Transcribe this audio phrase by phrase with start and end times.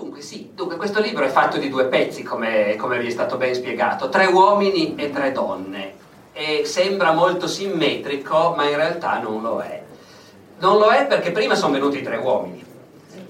[0.00, 3.36] Dunque, sì, dunque questo libro è fatto di due pezzi, come, come vi è stato
[3.36, 5.92] ben spiegato, tre uomini e tre donne.
[6.32, 9.82] E sembra molto simmetrico, ma in realtà non lo è.
[10.60, 12.64] Non lo è perché prima sono venuti tre uomini.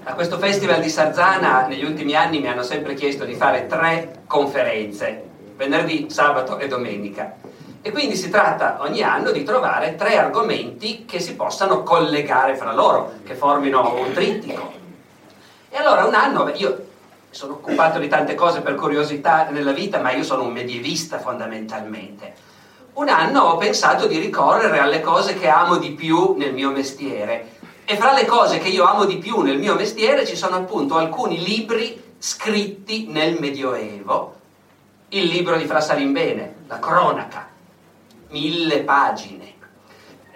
[0.03, 4.21] A questo festival di Sarzana negli ultimi anni mi hanno sempre chiesto di fare tre
[4.25, 5.23] conferenze,
[5.57, 7.35] venerdì, sabato e domenica.
[7.81, 12.73] E quindi si tratta ogni anno di trovare tre argomenti che si possano collegare fra
[12.73, 14.79] loro, che formino un trittico.
[15.73, 16.85] E allora un anno, io
[17.29, 22.33] sono occupato di tante cose per curiosità nella vita, ma io sono un medievista fondamentalmente.
[22.95, 27.51] Un anno ho pensato di ricorrere alle cose che amo di più nel mio mestiere.
[27.85, 30.97] E fra le cose che io amo di più nel mio mestiere ci sono appunto
[30.97, 34.35] alcuni libri scritti nel Medioevo.
[35.07, 37.47] Il libro di Fra Salimbene, la cronaca,
[38.27, 39.50] mille pagine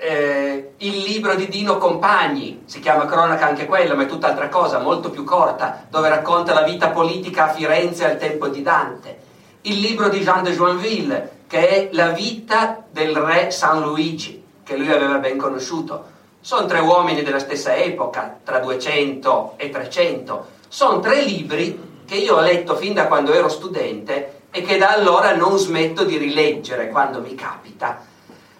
[0.05, 4.77] eh, il libro di Dino Compagni, si chiama Cronaca anche quello, ma è tutt'altra cosa,
[4.77, 9.17] molto più corta, dove racconta la vita politica a Firenze al tempo di Dante.
[9.61, 14.77] Il libro di Jean de Joinville, che è la vita del re San Luigi, che
[14.77, 16.13] lui aveva ben conosciuto.
[16.39, 20.45] Sono tre uomini della stessa epoca, tra 200 e 300.
[20.67, 24.91] Sono tre libri che io ho letto fin da quando ero studente e che da
[24.91, 27.99] allora non smetto di rileggere quando mi capita.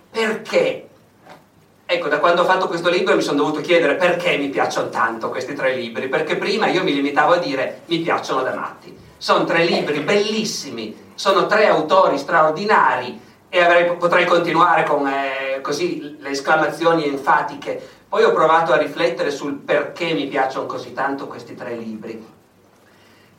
[0.10, 0.88] Perché?
[1.88, 5.30] Ecco, da quando ho fatto questo libro mi sono dovuto chiedere perché mi piacciono tanto
[5.30, 8.97] questi tre libri, perché prima io mi limitavo a dire mi piacciono da matti.
[9.17, 16.17] Sono tre libri bellissimi, sono tre autori straordinari e avrei, potrei continuare con eh, così
[16.20, 17.87] le esclamazioni enfatiche.
[18.10, 22.33] Poi ho provato a riflettere sul perché mi piacciono così tanto questi tre libri.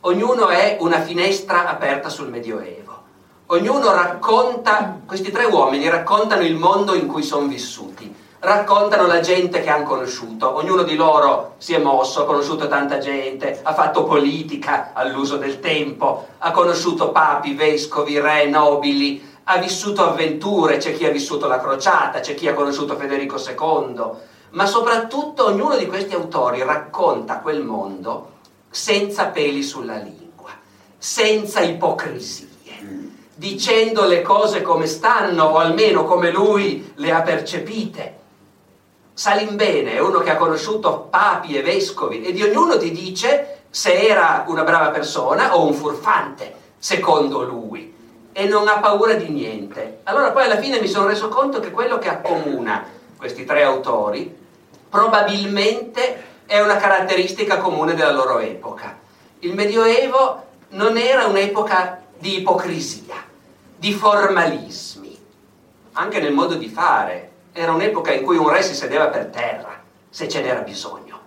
[0.03, 3.03] Ognuno è una finestra aperta sul Medioevo.
[3.47, 9.61] Ognuno racconta, questi tre uomini raccontano il mondo in cui sono vissuti raccontano la gente
[9.61, 14.05] che hanno conosciuto, ognuno di loro si è mosso, ha conosciuto tanta gente, ha fatto
[14.05, 21.07] politica all'uso del tempo, ha conosciuto papi, vescovi, re, nobili, ha vissuto avventure, c'è chi
[21.07, 24.05] ha vissuto la crociata, c'è chi ha conosciuto Federico II,
[24.51, 28.33] ma soprattutto ognuno di questi autori racconta quel mondo
[28.71, 30.51] senza peli sulla lingua,
[30.99, 32.49] senza ipocrisie,
[33.35, 38.25] dicendo le cose come stanno o almeno come lui le ha percepite
[39.17, 43.95] Salimbene è uno che ha conosciuto papi e vescovi e di ognuno ti dice se
[43.95, 47.95] era una brava persona o un furfante, secondo lui,
[48.31, 50.01] e non ha paura di niente.
[50.03, 52.85] Allora poi alla fine mi sono reso conto che quello che accomuna
[53.17, 54.37] questi tre autori
[54.87, 58.99] probabilmente è una caratteristica comune della loro epoca.
[59.39, 63.25] Il Medioevo non era un'epoca di ipocrisia,
[63.79, 65.19] di formalismi,
[65.93, 69.81] anche nel modo di fare, era un'epoca in cui un re si sedeva per terra,
[70.11, 71.19] se ce n'era bisogno.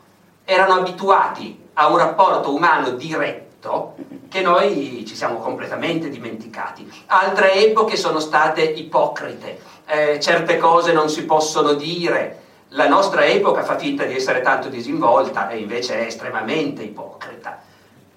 [0.46, 3.96] Erano abituati a un rapporto umano diretto
[4.30, 6.90] che noi ci siamo completamente dimenticati.
[7.08, 12.44] Altre epoche sono state ipocrite, eh, certe cose non si possono dire.
[12.70, 17.60] La nostra epoca fa finta di essere tanto disinvolta e invece è estremamente ipocrita.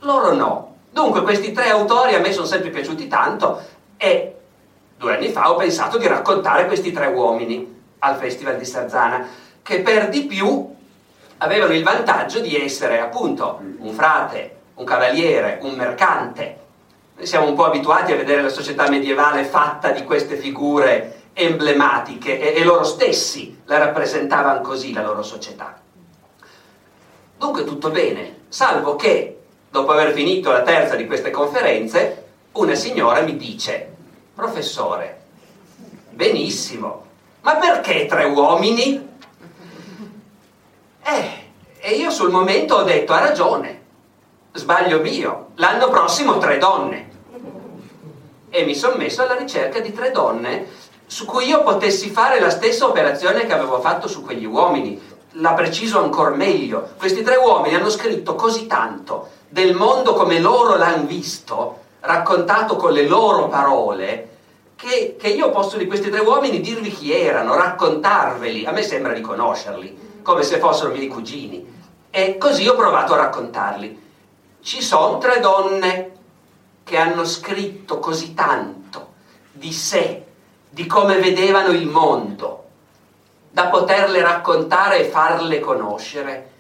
[0.01, 0.75] Loro no.
[0.91, 3.63] Dunque questi tre autori a me sono sempre piaciuti tanto
[3.97, 4.37] e
[4.99, 9.27] due anni fa ho pensato di raccontare questi tre uomini al Festival di Sarzana,
[9.63, 10.75] che per di più
[11.39, 16.59] avevano il vantaggio di essere appunto un frate, un cavaliere, un mercante.
[17.17, 22.41] Noi siamo un po' abituati a vedere la società medievale fatta di queste figure emblematiche
[22.41, 25.81] e, e loro stessi la rappresentavano così la loro società.
[27.39, 29.41] Dunque tutto bene, salvo che
[29.71, 33.95] dopo aver finito la terza di queste conferenze, una signora mi dice,
[34.35, 35.21] professore,
[36.11, 37.02] benissimo,
[37.43, 39.09] ma perché tre uomini?
[41.05, 41.31] Eh,
[41.79, 43.83] e io sul momento ho detto, ha ragione,
[44.53, 47.11] sbaglio mio, l'anno prossimo tre donne.
[48.51, 50.67] E mi sono messo alla ricerca di tre donne
[51.07, 55.11] su cui io potessi fare la stessa operazione che avevo fatto su quegli uomini.
[55.37, 56.91] La preciso ancora meglio.
[56.99, 62.93] Questi tre uomini hanno scritto così tanto del mondo come loro l'hanno visto, raccontato con
[62.93, 64.32] le loro parole,
[64.83, 69.13] che, che io posso di questi tre uomini dirvi chi erano, raccontarveli, a me sembra
[69.13, 71.65] di conoscerli, come se fossero miei cugini.
[72.11, 74.01] E così ho provato a raccontarli.
[74.61, 76.11] ci sono tre donne
[76.83, 79.13] che hanno scritto così tanto
[79.53, 80.25] di sé,
[80.69, 82.65] di come vedevano il mondo,
[83.53, 86.51] da poterle raccontare e farle conoscere,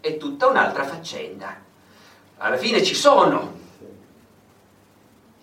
[0.00, 1.54] è tutta un'altra faccenda.
[2.38, 3.52] Alla fine ci sono,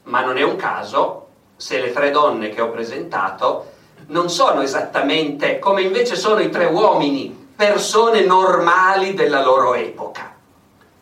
[0.03, 1.24] ma non è un caso
[1.55, 3.71] se le tre donne che ho presentato
[4.07, 10.33] non sono esattamente come invece sono i tre uomini, persone normali della loro epoca.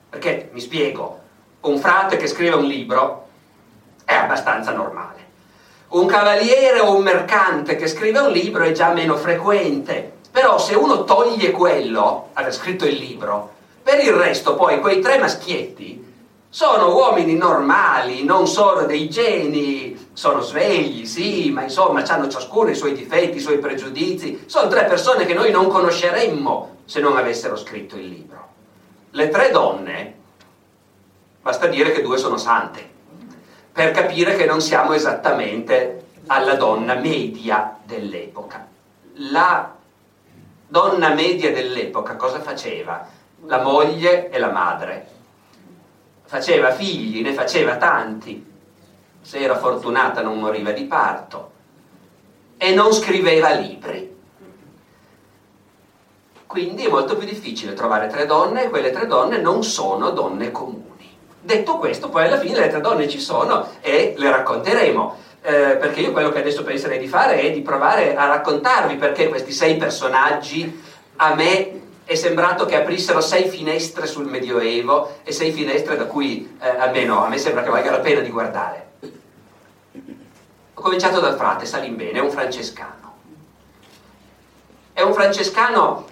[0.09, 1.19] Perché, mi spiego,
[1.61, 3.27] un frate che scrive un libro
[4.05, 5.21] è abbastanza normale.
[5.89, 10.11] Un cavaliere o un mercante che scrive un libro è già meno frequente.
[10.31, 13.51] Però se uno toglie quello, aver scritto il libro,
[13.83, 16.12] per il resto poi quei tre maschietti
[16.53, 22.75] sono uomini normali, non sono dei geni, sono svegli, sì, ma insomma hanno ciascuno i
[22.75, 24.43] suoi difetti, i suoi pregiudizi.
[24.45, 28.47] Sono tre persone che noi non conosceremmo se non avessero scritto il libro.
[29.09, 30.15] Le tre donne,
[31.41, 32.87] basta dire che due sono sante,
[33.71, 38.67] per capire che non siamo esattamente alla donna media dell'epoca.
[39.31, 39.73] La
[40.67, 43.07] donna media dell'epoca cosa faceva?
[43.47, 45.12] La moglie e la madre
[46.25, 48.51] faceva figli, ne faceva tanti,
[49.21, 51.51] se era fortunata non moriva di parto
[52.57, 54.11] e non scriveva libri.
[56.45, 60.51] Quindi è molto più difficile trovare tre donne e quelle tre donne non sono donne
[60.51, 61.17] comuni.
[61.41, 65.17] Detto questo, poi alla fine le tre donne ci sono e le racconteremo.
[65.41, 69.27] Eh, perché io quello che adesso penserei di fare è di provare a raccontarvi perché
[69.27, 70.81] questi sei personaggi
[71.17, 76.57] a me è sembrato che aprissero sei finestre sul Medioevo e sei finestre da cui
[76.59, 78.91] eh, almeno a me sembra che valga la pena di guardare.
[80.73, 83.11] Ho cominciato dal frate Salimbene, è un francescano.
[84.91, 86.07] È un francescano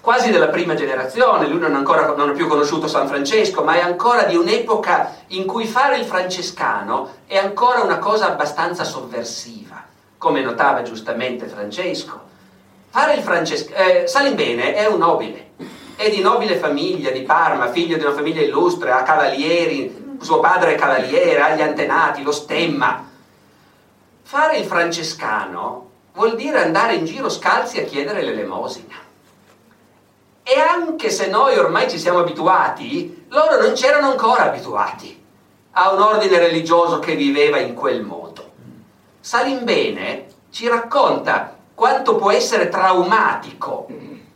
[0.00, 3.80] quasi della prima generazione, lui non, ancora, non ha più conosciuto San Francesco, ma è
[3.80, 9.82] ancora di un'epoca in cui fare il francescano è ancora una cosa abbastanza sovversiva,
[10.18, 12.32] come notava giustamente Francesco
[12.94, 15.54] Fare il francescano, eh, Salimbene è un nobile,
[15.96, 20.74] è di nobile famiglia, di Parma, figlio di una famiglia illustre, ha cavalieri, suo padre
[20.74, 23.04] è cavaliere, ha gli antenati, lo stemma.
[24.22, 28.94] Fare il francescano vuol dire andare in giro scalzi a chiedere l'elemosina.
[30.44, 35.20] E anche se noi ormai ci siamo abituati, loro non c'erano ancora abituati
[35.72, 38.52] a un ordine religioso che viveva in quel modo.
[39.18, 43.86] Salimbene ci racconta quanto può essere traumatico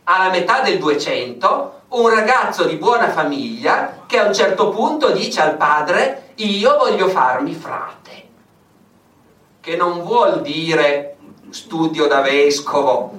[0.03, 5.41] alla metà del 200 un ragazzo di buona famiglia che a un certo punto dice
[5.41, 8.27] al padre io voglio farmi frate,
[9.59, 11.17] che non vuol dire
[11.49, 13.11] studio da vescovo,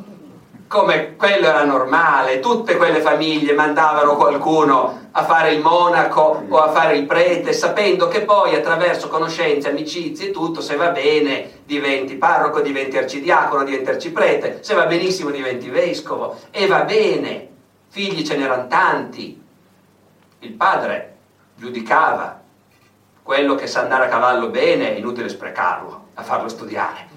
[0.71, 6.71] come quello era normale, tutte quelle famiglie mandavano qualcuno a fare il monaco o a
[6.71, 12.15] fare il prete, sapendo che poi attraverso conoscenze, amicizie e tutto, se va bene diventi
[12.15, 16.39] parroco, diventi arcidiacono, diventi arciprete, se va benissimo diventi vescovo.
[16.53, 17.49] E va bene,
[17.89, 19.43] figli ce n'erano tanti.
[20.39, 21.17] Il padre
[21.57, 22.41] giudicava
[23.25, 27.10] quello che sa andare a cavallo bene, è inutile sprecarlo a farlo studiare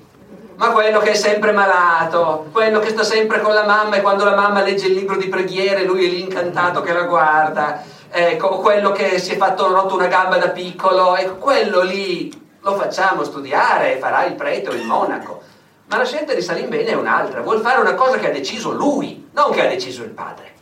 [0.56, 4.24] ma quello che è sempre malato, quello che sta sempre con la mamma e quando
[4.24, 8.60] la mamma legge il libro di preghiere lui è lì incantato che la guarda, ecco,
[8.60, 13.24] quello che si è fatto rotto una gamba da piccolo, ecco, quello lì lo facciamo
[13.24, 15.42] studiare, farà il prete o il monaco.
[15.88, 19.30] Ma la scelta di Salimbene è un'altra, vuol fare una cosa che ha deciso lui,
[19.34, 20.53] non che ha deciso il padre.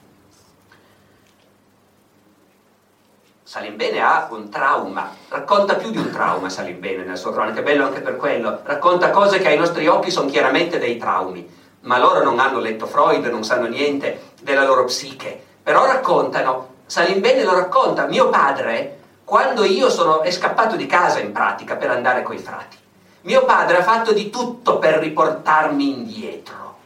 [3.52, 7.84] Salimbene ha un trauma, racconta più di un trauma Salimbene nella sua cronaca, è bello
[7.84, 11.46] anche per quello, racconta cose che ai nostri occhi sono chiaramente dei traumi,
[11.82, 17.44] ma loro non hanno letto Freud, non sanno niente della loro psiche, però raccontano, Salimbene
[17.44, 22.24] lo racconta, mio padre, quando io sono, è scappato di casa in pratica per andare
[22.24, 22.78] coi frati,
[23.24, 26.78] mio padre ha fatto di tutto per riportarmi indietro.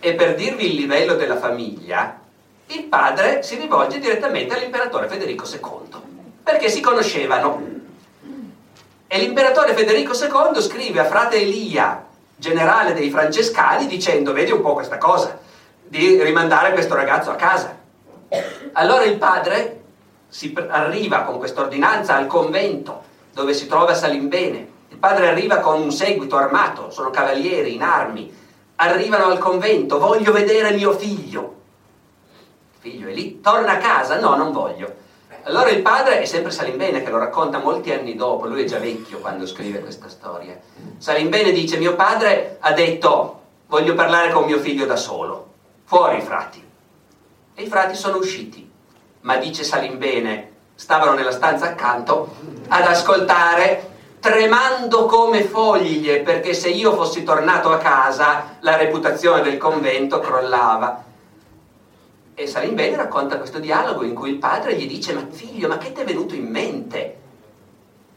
[0.00, 2.24] E per dirvi il livello della famiglia,
[2.68, 6.00] il padre si rivolge direttamente all'imperatore Federico II,
[6.42, 7.74] perché si conoscevano.
[9.06, 12.04] E l'imperatore Federico II scrive a frate Elia,
[12.34, 15.38] generale dei francescani, dicendo, vedi un po' questa cosa,
[15.80, 17.78] di rimandare questo ragazzo a casa.
[18.72, 19.82] Allora il padre
[20.28, 24.74] si arriva con questa ordinanza al convento dove si trova Salimbene.
[24.88, 28.34] Il padre arriva con un seguito armato, sono cavalieri in armi,
[28.76, 31.55] arrivano al convento, voglio vedere mio figlio
[32.86, 35.04] figlio è lì, torna a casa, no, non voglio.
[35.42, 38.78] Allora il padre è sempre Salimbene che lo racconta molti anni dopo, lui è già
[38.78, 40.56] vecchio quando scrive questa storia.
[40.98, 45.52] Salimbene dice, mio padre ha detto, voglio parlare con mio figlio da solo,
[45.84, 46.64] fuori i frati.
[47.54, 48.68] E i frati sono usciti,
[49.22, 52.36] ma dice Salimbene, stavano nella stanza accanto
[52.68, 59.56] ad ascoltare tremando come foglie perché se io fossi tornato a casa la reputazione del
[59.56, 61.04] convento crollava.
[62.38, 65.92] E Salimbene racconta questo dialogo in cui il padre gli dice ma figlio ma che
[65.92, 67.16] ti è venuto in mente?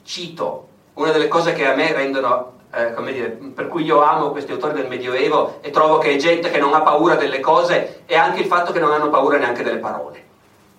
[0.03, 4.31] Cito una delle cose che a me rendono eh, come dire, per cui io amo
[4.31, 8.01] questi autori del Medioevo e trovo che è gente che non ha paura delle cose
[8.05, 10.25] e anche il fatto che non hanno paura neanche delle parole.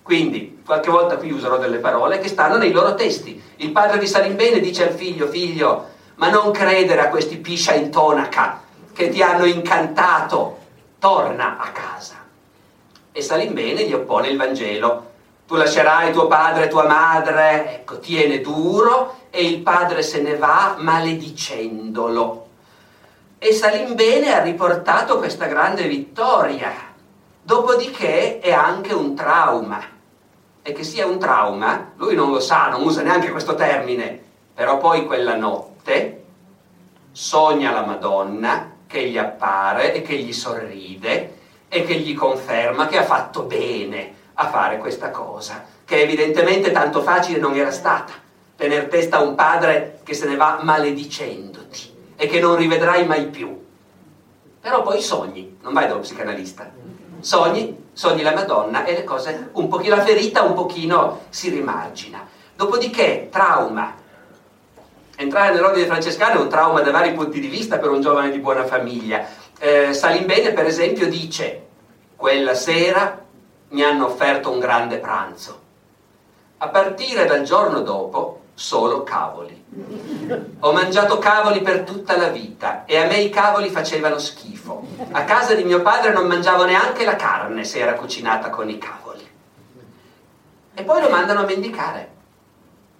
[0.03, 3.41] Quindi, qualche volta qui userò delle parole che stanno nei loro testi.
[3.55, 7.89] Il padre di Salimbene dice al figlio, figlio, ma non credere a questi piscia in
[7.89, 8.61] tonaca
[8.93, 10.57] che ti hanno incantato,
[10.99, 12.20] torna a casa.
[13.13, 15.09] E Salimbene gli oppone il Vangelo.
[15.45, 20.37] Tu lascerai tuo padre e tua madre, ecco, tiene duro e il padre se ne
[20.37, 22.47] va maledicendolo.
[23.37, 26.71] E Salimbene ha riportato questa grande vittoria.
[27.41, 29.81] Dopodiché è anche un trauma.
[30.61, 34.21] E che sia un trauma, lui non lo sa, non usa neanche questo termine,
[34.53, 36.23] però poi quella notte
[37.11, 41.39] sogna la Madonna che gli appare e che gli sorride
[41.73, 47.01] e che gli conferma che ha fatto bene a fare questa cosa, che evidentemente tanto
[47.01, 48.11] facile non era stata
[48.57, 53.27] tener testa a un padre che se ne va maledicendoti e che non rivedrai mai
[53.27, 53.57] più.
[54.59, 56.69] Però poi sogni, non vai dallo psicanalista.
[57.21, 62.27] Sogni, sogni la Madonna e le cose, un pochino, la ferita un pochino si rimargina.
[62.53, 63.95] Dopodiché, trauma.
[65.15, 68.39] Entrare nell'ordine francescano è un trauma da vari punti di vista per un giovane di
[68.39, 69.25] buona famiglia.
[69.63, 71.67] Eh, Salimbene, per esempio, dice,
[72.15, 73.23] quella sera
[73.69, 75.59] mi hanno offerto un grande pranzo.
[76.57, 79.63] A partire dal giorno dopo solo cavoli.
[80.61, 84.83] Ho mangiato cavoli per tutta la vita e a me i cavoli facevano schifo.
[85.11, 88.79] A casa di mio padre non mangiavo neanche la carne se era cucinata con i
[88.79, 89.29] cavoli.
[90.73, 92.09] E poi lo mandano a mendicare.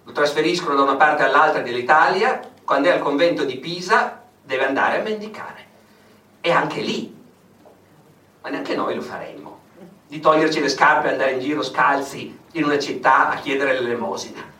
[0.04, 5.00] Lo trasferiscono da una parte all'altra dell'Italia, quando è al convento di Pisa deve andare
[5.00, 5.61] a mendicare.
[6.42, 7.16] E anche lì,
[8.42, 9.60] ma neanche noi lo faremmo,
[10.06, 14.52] di toglierci le scarpe e andare in giro scalzi in una città a chiedere l'elemosina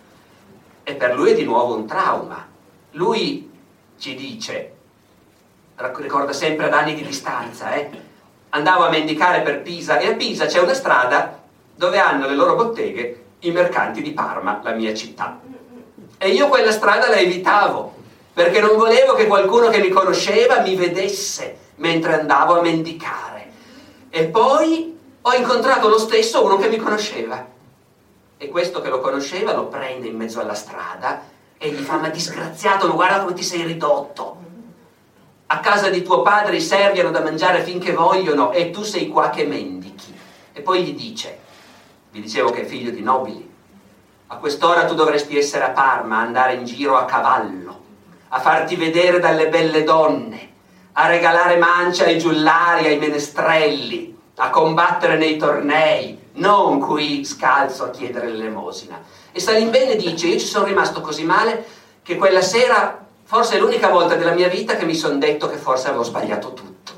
[0.84, 2.46] e per lui è di nuovo un trauma.
[2.92, 3.50] Lui
[3.98, 4.72] ci dice,
[5.76, 7.90] ricorda sempre ad anni di distanza, eh?
[8.50, 11.40] andavo a mendicare per Pisa e a Pisa c'è una strada
[11.74, 15.40] dove hanno le loro botteghe i mercanti di Parma, la mia città.
[16.18, 17.94] E io quella strada la evitavo,
[18.32, 23.50] perché non volevo che qualcuno che mi conosceva mi vedesse mentre andavo a mendicare.
[24.08, 27.44] E poi ho incontrato lo stesso uno che mi conosceva
[28.36, 31.22] e questo che lo conosceva lo prende in mezzo alla strada
[31.58, 34.36] e gli fa ma disgraziato, ma guarda come ti sei ridotto.
[35.46, 39.08] A casa di tuo padre i servi hanno da mangiare finché vogliono e tu sei
[39.08, 40.14] qua che mendichi.
[40.52, 41.38] E poi gli dice,
[42.10, 43.50] vi dicevo che è figlio di nobili,
[44.28, 47.80] a quest'ora tu dovresti essere a Parma, andare in giro a cavallo,
[48.28, 50.51] a farti vedere dalle belle donne,
[50.92, 57.90] a regalare mancia ai giullari, ai menestrelli, a combattere nei tornei, non qui scalzo a
[57.90, 59.00] chiedere l'elemosina.
[59.32, 61.64] E Salimbene dice, io ci sono rimasto così male
[62.02, 65.56] che quella sera, forse è l'unica volta della mia vita che mi sono detto che
[65.56, 66.92] forse avevo sbagliato tutto.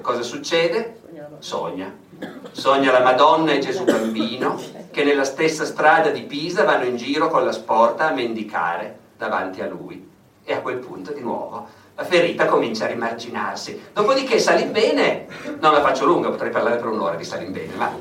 [0.00, 1.00] Cosa succede?
[1.38, 1.94] Sogna.
[2.50, 4.60] Sogna la Madonna e Gesù bambino
[4.90, 9.60] che nella stessa strada di Pisa vanno in giro con la sporta a mendicare davanti
[9.60, 10.06] a lui.
[10.44, 13.88] E a quel punto di nuovo la ferita comincia a rimarginarsi.
[13.92, 15.26] Dopodiché Salimbene,
[15.58, 17.92] non la faccio lunga, potrei parlare per un'ora di Salimbene, ma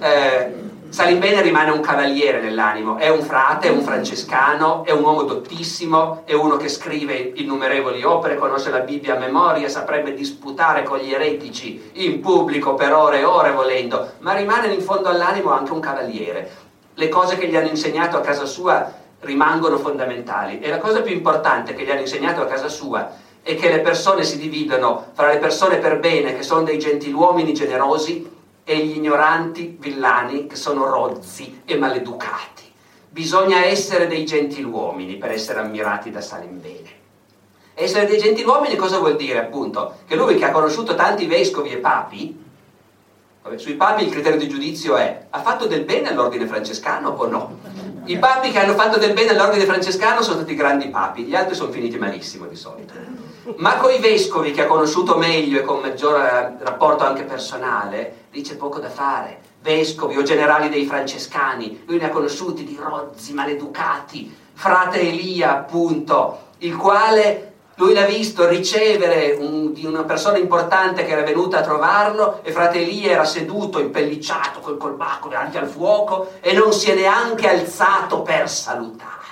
[0.00, 0.54] eh,
[0.88, 6.22] Salimbene rimane un cavaliere nell'animo, è un frate, è un francescano, è un uomo dottissimo,
[6.24, 11.12] è uno che scrive innumerevoli opere, conosce la Bibbia a memoria, saprebbe disputare con gli
[11.12, 15.80] eretici in pubblico per ore e ore volendo, ma rimane in fondo all'animo anche un
[15.80, 16.50] cavaliere.
[16.94, 21.14] Le cose che gli hanno insegnato a casa sua rimangono fondamentali e la cosa più
[21.14, 25.28] importante che gli hanno insegnato a casa sua e che le persone si dividono fra
[25.28, 28.32] le persone per bene, che sono dei gentiluomini generosi,
[28.64, 32.62] e gli ignoranti villani, che sono rozzi e maleducati.
[33.10, 37.02] Bisogna essere dei gentiluomini per essere ammirati da Salimbene.
[37.74, 39.40] Essere dei gentiluomini cosa vuol dire?
[39.40, 42.42] Appunto, che lui che ha conosciuto tanti vescovi e papi,
[43.56, 47.58] sui papi il criterio di giudizio è ha fatto del bene all'ordine francescano o no?
[48.06, 51.54] I papi che hanno fatto del bene all'ordine francescano sono stati grandi papi, gli altri
[51.54, 53.23] sono finiti malissimo di solito
[53.56, 58.26] ma con i vescovi che ha conosciuto meglio e con maggior eh, rapporto anche personale,
[58.30, 59.40] lì c'è poco da fare.
[59.60, 66.50] Vescovi o generali dei francescani, lui ne ha conosciuti di rozzi, maleducati, frate Elia appunto,
[66.58, 71.62] il quale Lui l'ha visto ricevere un, di una persona importante che era venuta a
[71.62, 76.92] trovarlo e frate Elia era seduto, impellicciato, col colbacco davanti al fuoco e non si
[76.92, 79.22] è neanche alzato per salutare.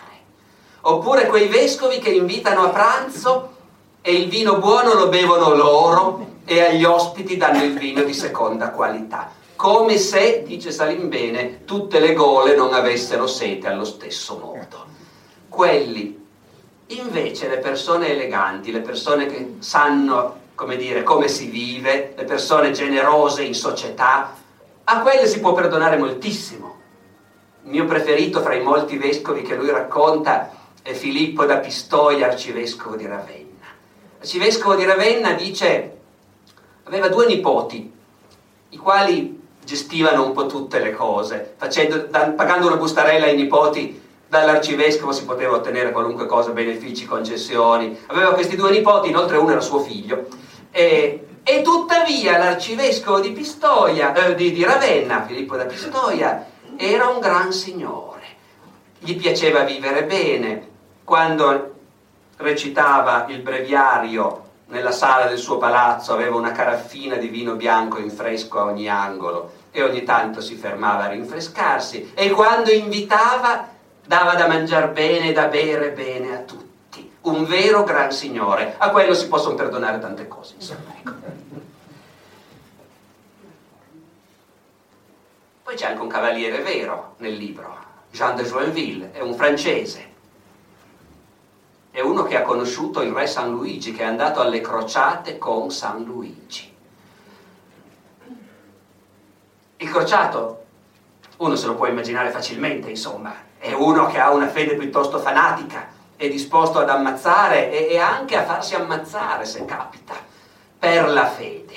[0.81, 3.52] Oppure quei vescovi che invitano a pranzo
[4.03, 8.71] e il vino buono lo bevono loro e agli ospiti danno il vino di seconda
[8.71, 9.31] qualità.
[9.57, 14.87] Come se, dice Salimbene, tutte le gole non avessero sete allo stesso modo.
[15.49, 16.21] Quelli
[16.93, 22.73] Invece le persone eleganti, le persone che sanno, come dire, come si vive, le persone
[22.73, 24.35] generose in società,
[24.85, 26.81] a quelle si può perdonare moltissimo.
[27.65, 30.51] Il mio preferito fra i molti vescovi che lui racconta
[30.83, 33.42] è Filippo da Pistoia, arcivescovo di Ravenna.
[34.23, 35.97] L'arcivescovo di Ravenna dice,
[36.85, 37.93] aveva due nipoti,
[38.69, 45.11] i quali gestivano un po' tutte le cose, facendo, pagando una bustarella ai nipoti dall'arcivescovo
[45.11, 47.99] si poteva ottenere qualunque cosa, benefici, concessioni.
[48.07, 50.29] Aveva questi due nipoti, inoltre uno era suo figlio.
[50.71, 57.19] E, e tuttavia l'arcivescovo di Pistoia, eh, di, di Ravenna, Filippo da Pistoia, era un
[57.19, 58.23] gran signore.
[59.01, 60.69] Gli piaceva vivere bene.
[61.03, 61.72] Quando
[62.37, 68.11] recitava il breviario nella sala del suo palazzo aveva una caraffina di vino bianco in
[68.11, 73.69] fresco a ogni angolo e ogni tanto si fermava a rinfrescarsi e quando invitava
[74.05, 77.11] dava da mangiare bene e da bere bene a tutti.
[77.23, 78.75] Un vero gran signore.
[78.79, 80.95] A quello si possono perdonare tante cose, insomma.
[80.99, 81.13] Ecco.
[85.63, 87.77] Poi c'è anche un cavaliere vero nel libro,
[88.11, 90.12] Jean de Joinville, è un francese.
[91.93, 95.71] È uno che ha conosciuto il re San Luigi, che è andato alle crociate con
[95.71, 96.75] San Luigi.
[99.77, 100.65] Il crociato,
[101.37, 105.89] uno se lo può immaginare facilmente, insomma, è uno che ha una fede piuttosto fanatica,
[106.17, 110.15] è disposto ad ammazzare e, e anche a farsi ammazzare se capita,
[110.79, 111.75] per la fede.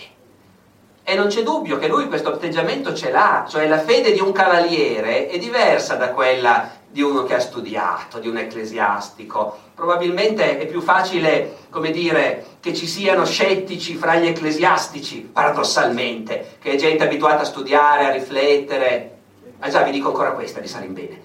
[1.04, 4.32] E non c'è dubbio che lui questo atteggiamento ce l'ha, cioè la fede di un
[4.32, 9.58] cavaliere è diversa da quella di uno che ha studiato, di un ecclesiastico.
[9.76, 16.72] Probabilmente è più facile, come dire, che ci siano scettici fra gli ecclesiastici, paradossalmente, che
[16.72, 19.18] è gente abituata a studiare, a riflettere.
[19.60, 21.22] Ah già, vi dico ancora questa di Salimbene.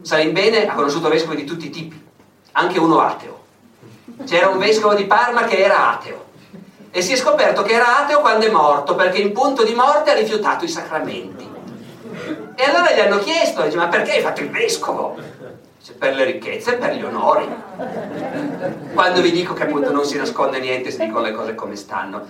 [0.00, 2.02] Salimbene ha conosciuto vescovi di tutti i tipi,
[2.52, 3.40] anche uno ateo.
[4.24, 6.24] C'era un vescovo di Parma che era ateo
[6.90, 10.10] e si è scoperto che era ateo quando è morto perché in punto di morte
[10.10, 11.51] ha rifiutato i sacramenti.
[12.62, 15.16] E allora gli hanno chiesto, dice, ma perché hai fatto il vescovo?
[15.78, 17.48] Dice, per le ricchezze e per gli onori.
[18.94, 22.24] Quando vi dico che appunto non si nasconde niente, si dicono le cose come stanno.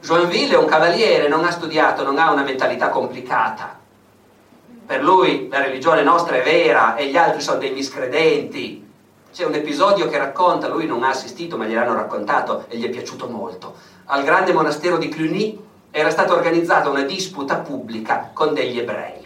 [0.00, 3.84] Joinville è un cavaliere, non ha studiato, non ha una mentalità complicata
[4.86, 8.88] per lui la religione nostra è vera e gli altri sono dei miscredenti.
[9.32, 12.88] C'è un episodio che racconta, lui non ha assistito ma gliel'hanno raccontato e gli è
[12.88, 13.74] piaciuto molto.
[14.06, 15.58] Al grande monastero di Cluny
[15.90, 19.25] era stata organizzata una disputa pubblica con degli ebrei.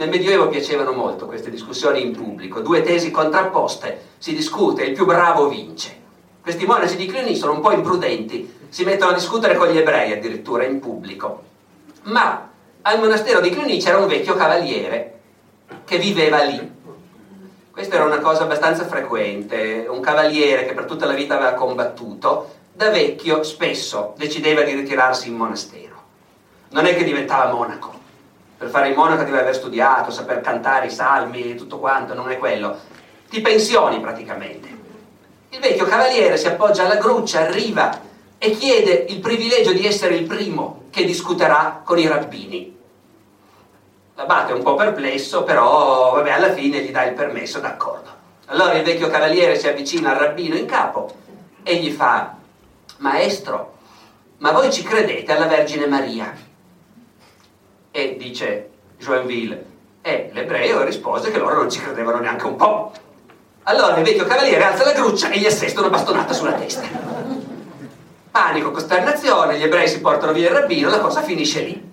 [0.00, 5.04] Nel Medioevo piacevano molto queste discussioni in pubblico, due tesi contrapposte, si discute, il più
[5.04, 5.94] bravo vince.
[6.40, 10.12] Questi monaci di Cluny sono un po' imprudenti, si mettono a discutere con gli ebrei
[10.12, 11.42] addirittura in pubblico.
[12.04, 12.48] Ma
[12.80, 15.18] al monastero di Cluny c'era un vecchio cavaliere
[15.84, 16.72] che viveva lì.
[17.70, 22.54] Questa era una cosa abbastanza frequente, un cavaliere che per tutta la vita aveva combattuto,
[22.72, 26.02] da vecchio spesso decideva di ritirarsi in monastero.
[26.70, 27.99] Non è che diventava monaco.
[28.60, 32.30] Per fare il monaco deve aver studiato, saper cantare i salmi e tutto quanto, non
[32.30, 32.76] è quello.
[33.30, 34.68] Ti pensioni praticamente.
[35.48, 37.98] Il vecchio cavaliere si appoggia alla gruccia, arriva
[38.36, 42.76] e chiede il privilegio di essere il primo che discuterà con i rabbini.
[44.16, 48.10] L'abate è un po' perplesso, però vabbè, alla fine gli dà il permesso, d'accordo.
[48.48, 51.10] Allora il vecchio cavaliere si avvicina al rabbino in capo
[51.62, 52.34] e gli fa,
[52.98, 53.78] maestro,
[54.36, 56.48] ma voi ci credete alla Vergine Maria?
[57.92, 59.64] E dice Joinville,
[60.02, 62.92] e l'ebreo rispose che loro non ci credevano neanche un po'.
[63.64, 66.82] Allora il vecchio cavaliere alza la gruccia e gli assesta una bastonata sulla testa.
[68.30, 71.88] Panico, costernazione, gli ebrei si portano via il rabbino, la cosa finisce lì.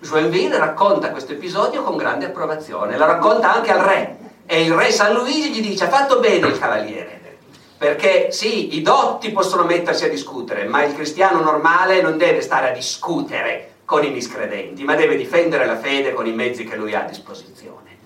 [0.00, 4.16] Joinville racconta questo episodio con grande approvazione, lo racconta anche al re
[4.46, 7.38] e il re San Luigi gli dice ha fatto bene il cavaliere,
[7.78, 12.70] perché sì, i dotti possono mettersi a discutere, ma il cristiano normale non deve stare
[12.70, 16.94] a discutere con i miscredenti, ma deve difendere la fede con i mezzi che lui
[16.94, 17.98] ha a disposizione.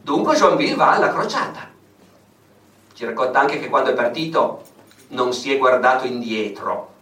[0.00, 1.68] Dunque Joinville va alla crociata.
[2.94, 4.62] Ci racconta anche che quando è partito
[5.08, 6.94] non si è guardato indietro,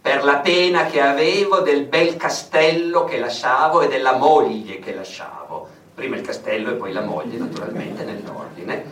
[0.00, 5.66] per la pena che avevo del bel castello che lasciavo e della moglie che lasciavo.
[5.92, 8.84] Prima il castello e poi la moglie, naturalmente, nell'ordine.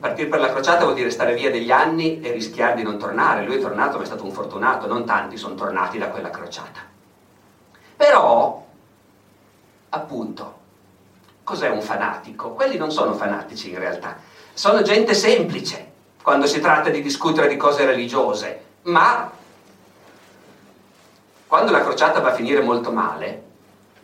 [0.00, 3.44] partire per la crociata vuol dire stare via degli anni e rischiare di non tornare.
[3.44, 6.87] Lui è tornato, ma è stato un fortunato, non tanti sono tornati da quella crociata.
[7.98, 8.64] Però,
[9.88, 10.58] appunto,
[11.42, 12.52] cos'è un fanatico?
[12.52, 14.18] Quelli non sono fanatici in realtà,
[14.54, 15.90] sono gente semplice
[16.22, 19.28] quando si tratta di discutere di cose religiose, ma
[21.48, 23.42] quando la crociata va a finire molto male,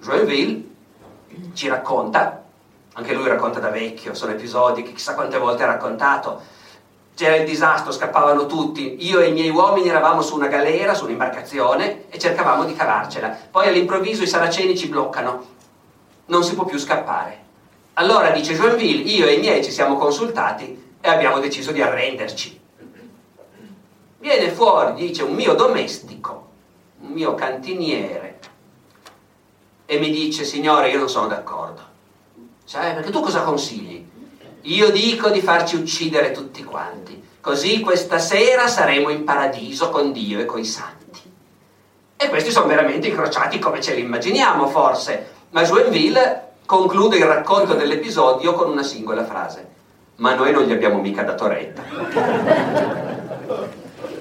[0.00, 0.64] Joinville
[1.52, 2.42] ci racconta
[2.94, 6.42] anche lui racconta da vecchio, sono episodi che chissà quante volte ha raccontato.
[7.14, 8.96] C'era il disastro, scappavano tutti.
[9.06, 13.28] Io e i miei uomini eravamo su una galera, su un'imbarcazione e cercavamo di cavarcela.
[13.50, 15.44] Poi all'improvviso i saraceni ci bloccano.
[16.26, 17.42] Non si può più scappare.
[17.94, 22.60] Allora dice Joinville, io e i miei ci siamo consultati e abbiamo deciso di arrenderci.
[24.18, 26.48] Viene fuori, dice, un mio domestico,
[27.00, 28.38] un mio cantiniere,
[29.86, 31.82] e mi dice, signore, io non sono d'accordo.
[32.64, 33.93] Cioè, perché tu cosa consigli?
[34.66, 40.40] Io dico di farci uccidere tutti quanti, così questa sera saremo in paradiso con Dio
[40.40, 41.20] e coi santi.
[42.16, 45.32] E questi sono veramente incrociati come ce li immaginiamo, forse.
[45.50, 49.68] Ma Joinville conclude il racconto dell'episodio con una singola frase.
[50.16, 51.82] Ma noi non gli abbiamo mica dato retta.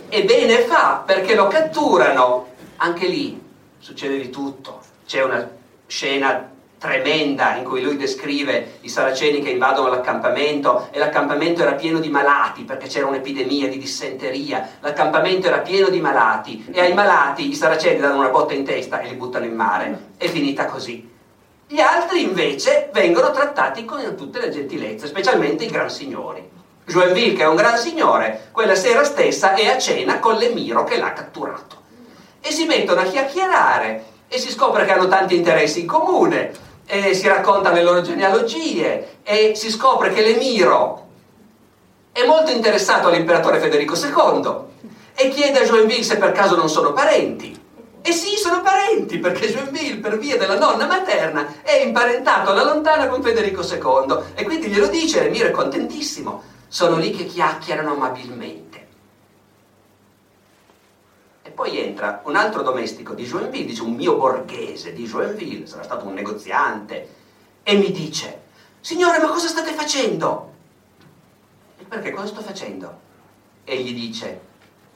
[0.10, 2.47] e bene fa, perché lo catturano.
[2.77, 3.41] Anche lì
[3.79, 4.82] succede di tutto.
[5.06, 5.49] C'è una
[5.88, 6.51] scena
[6.84, 12.10] tremenda in cui lui descrive i saraceni che invadono l'accampamento e l'accampamento era pieno di
[12.10, 17.56] malati perché c'era un'epidemia di dissenteria, l'accampamento era pieno di malati e ai malati i
[17.56, 20.10] saraceni danno una botta in testa e li buttano in mare.
[20.17, 21.10] È finita così.
[21.65, 26.46] Gli altri invece vengono trattati con tutte le gentilezze, specialmente i gran signori.
[26.86, 30.98] Joinville, che è un gran signore, quella sera stessa è a cena con l'emiro che
[30.98, 31.78] l'ha catturato.
[32.41, 37.15] E si mettono a chiacchierare e si scopre che hanno tanti interessi in comune e
[37.15, 41.08] si raccontano le loro genealogie e si scopre che l'emiro
[42.12, 44.53] è molto interessato all'imperatore Federico II
[45.15, 47.60] e chiede a Joinville se per caso non sono parenti.
[48.06, 53.08] E sì, sono parenti, perché Joinville, per via della nonna materna, è imparentato alla lontana
[53.08, 54.17] con Federico II.
[54.36, 56.43] E quindi glielo dice, l'emiro è contentissimo.
[56.67, 58.62] Sono lì che chiacchierano amabilmente
[61.51, 66.06] poi entra un altro domestico di Joinville, dice un mio borghese di Joinville, sarà stato
[66.06, 67.08] un negoziante,
[67.63, 68.41] e mi dice,
[68.79, 70.51] signore ma cosa state facendo?
[71.77, 72.99] E perché cosa sto facendo?
[73.63, 74.39] E gli dice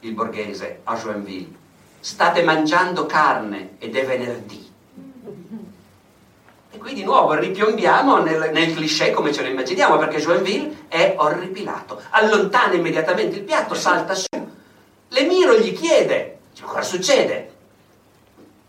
[0.00, 1.54] il borghese a Joinville,
[2.00, 4.66] state mangiando carne ed è venerdì.
[6.70, 11.14] E qui di nuovo ripiombiamo nel, nel cliché come ce lo immaginiamo, perché Joinville è
[11.16, 12.00] orripilato.
[12.10, 14.26] Allontana immediatamente il piatto, salta su.
[15.08, 17.54] L'emiro gli chiede, Cosa succede?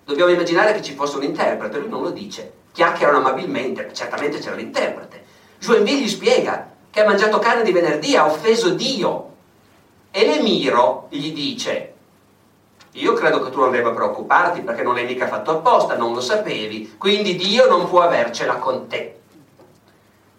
[0.06, 4.56] Dobbiamo immaginare che ci fosse un interprete, lui non lo dice, chiacchierano amabilmente, certamente c'era
[4.56, 5.26] l'interprete.
[5.60, 9.28] Joinville gli spiega che ha mangiato carne di venerdì, ha offeso Dio.
[10.12, 11.94] E l'emiro gli dice,
[12.94, 16.22] io credo che tu non debba preoccuparti perché non l'hai mica fatto apposta, non lo
[16.22, 19.20] sapevi, quindi Dio non può avercela con te.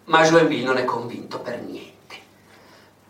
[0.06, 1.89] Ma Joinville non è convinto per niente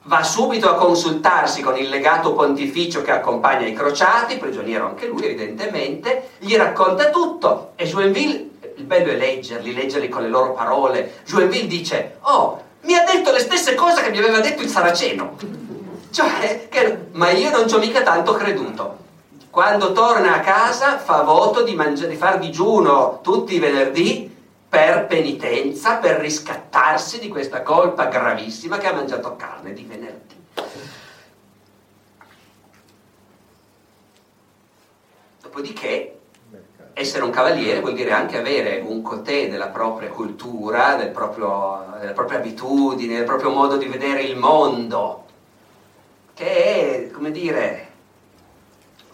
[0.04, 5.24] va subito a consultarsi con il legato pontificio che accompagna i crociati, prigioniero anche lui
[5.24, 11.20] evidentemente, gli racconta tutto e Joinville, il bello è leggerli, leggerli con le loro parole,
[11.26, 15.36] Joinville dice, oh, mi ha detto le stesse cose che mi aveva detto il saraceno,
[16.10, 18.96] cioè, che, ma io non ci ho mica tanto creduto.
[19.50, 24.32] Quando torna a casa fa voto di, mangi- di far digiuno tutti i venerdì
[24.70, 30.38] per penitenza, per riscattarsi di questa colpa gravissima che ha mangiato carne di venerdì.
[35.42, 36.18] Dopodiché,
[36.92, 42.12] essere un cavaliere vuol dire anche avere un cotè della propria cultura, del proprio, delle
[42.12, 45.24] proprie abitudini, del proprio modo di vedere il mondo,
[46.32, 47.88] che è, come dire,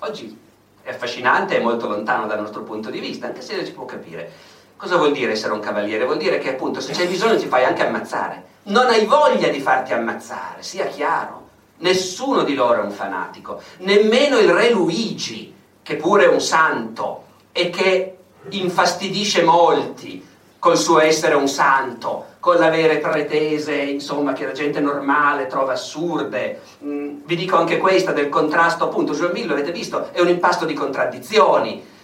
[0.01, 0.39] oggi
[0.83, 4.31] è affascinante e molto lontano dal nostro punto di vista, anche se si può capire.
[4.77, 6.05] Cosa vuol dire essere un cavaliere?
[6.05, 8.45] Vuol dire che appunto se c'è bisogno ti fai anche ammazzare.
[8.65, 11.45] Non hai voglia di farti ammazzare, sia chiaro.
[11.79, 17.25] Nessuno di loro è un fanatico, nemmeno il re Luigi, che pure è un santo
[17.53, 18.17] e che
[18.51, 20.25] infastidisce molti
[20.59, 26.61] col suo essere un santo, con l'avere pretese, insomma, che la gente normale trova assurde.
[26.85, 30.75] Mm, vi dico anche questa del contrasto, appunto, Joinville, avete visto, è un impasto di
[30.75, 31.95] contraddizioni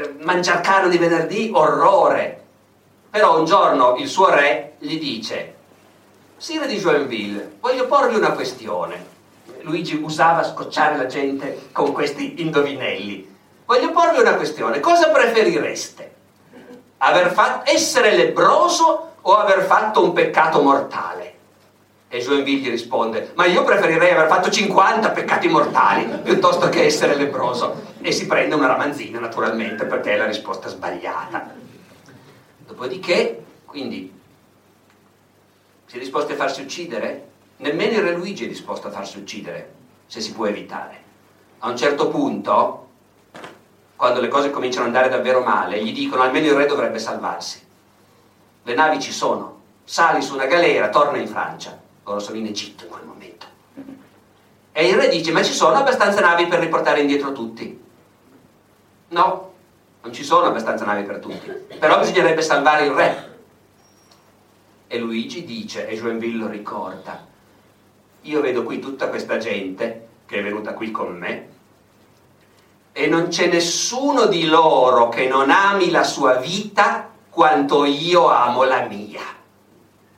[0.00, 2.44] eh, mangiare carne di venerdì, orrore.
[3.10, 5.54] Però un giorno il suo re gli dice,
[6.40, 9.04] Sire di Joinville, voglio porvi una questione.
[9.60, 13.36] Luigi usava scocciare la gente con questi indovinelli.
[13.66, 16.14] Voglio porvi una questione, cosa preferireste?
[16.96, 21.29] Aver fatto, essere lebroso o aver fatto un peccato mortale?
[22.12, 27.14] E Joinville gli risponde, ma io preferirei aver fatto 50 peccati mortali piuttosto che essere
[27.14, 27.94] lebroso.
[28.00, 31.54] E si prende una ramanzina, naturalmente, perché è la risposta sbagliata.
[32.66, 34.12] Dopodiché, quindi,
[35.86, 37.28] si è disposti a farsi uccidere?
[37.58, 39.72] Nemmeno il re Luigi è disposto a farsi uccidere,
[40.06, 41.00] se si può evitare.
[41.60, 42.88] A un certo punto,
[43.94, 47.64] quando le cose cominciano ad andare davvero male, gli dicono almeno il re dovrebbe salvarsi.
[48.64, 51.79] Le navi ci sono, sali su una galera, torna in Francia.
[52.10, 53.46] Loro sono in Egitto in quel momento.
[54.72, 57.80] E il re dice, ma ci sono abbastanza navi per riportare indietro tutti?
[59.10, 59.52] No,
[60.02, 61.48] non ci sono abbastanza navi per tutti.
[61.78, 63.38] Però bisognerebbe salvare il re.
[64.88, 67.24] E Luigi dice, e Joinville lo ricorda,
[68.22, 71.48] io vedo qui tutta questa gente che è venuta qui con me
[72.90, 78.64] e non c'è nessuno di loro che non ami la sua vita quanto io amo
[78.64, 79.38] la mia.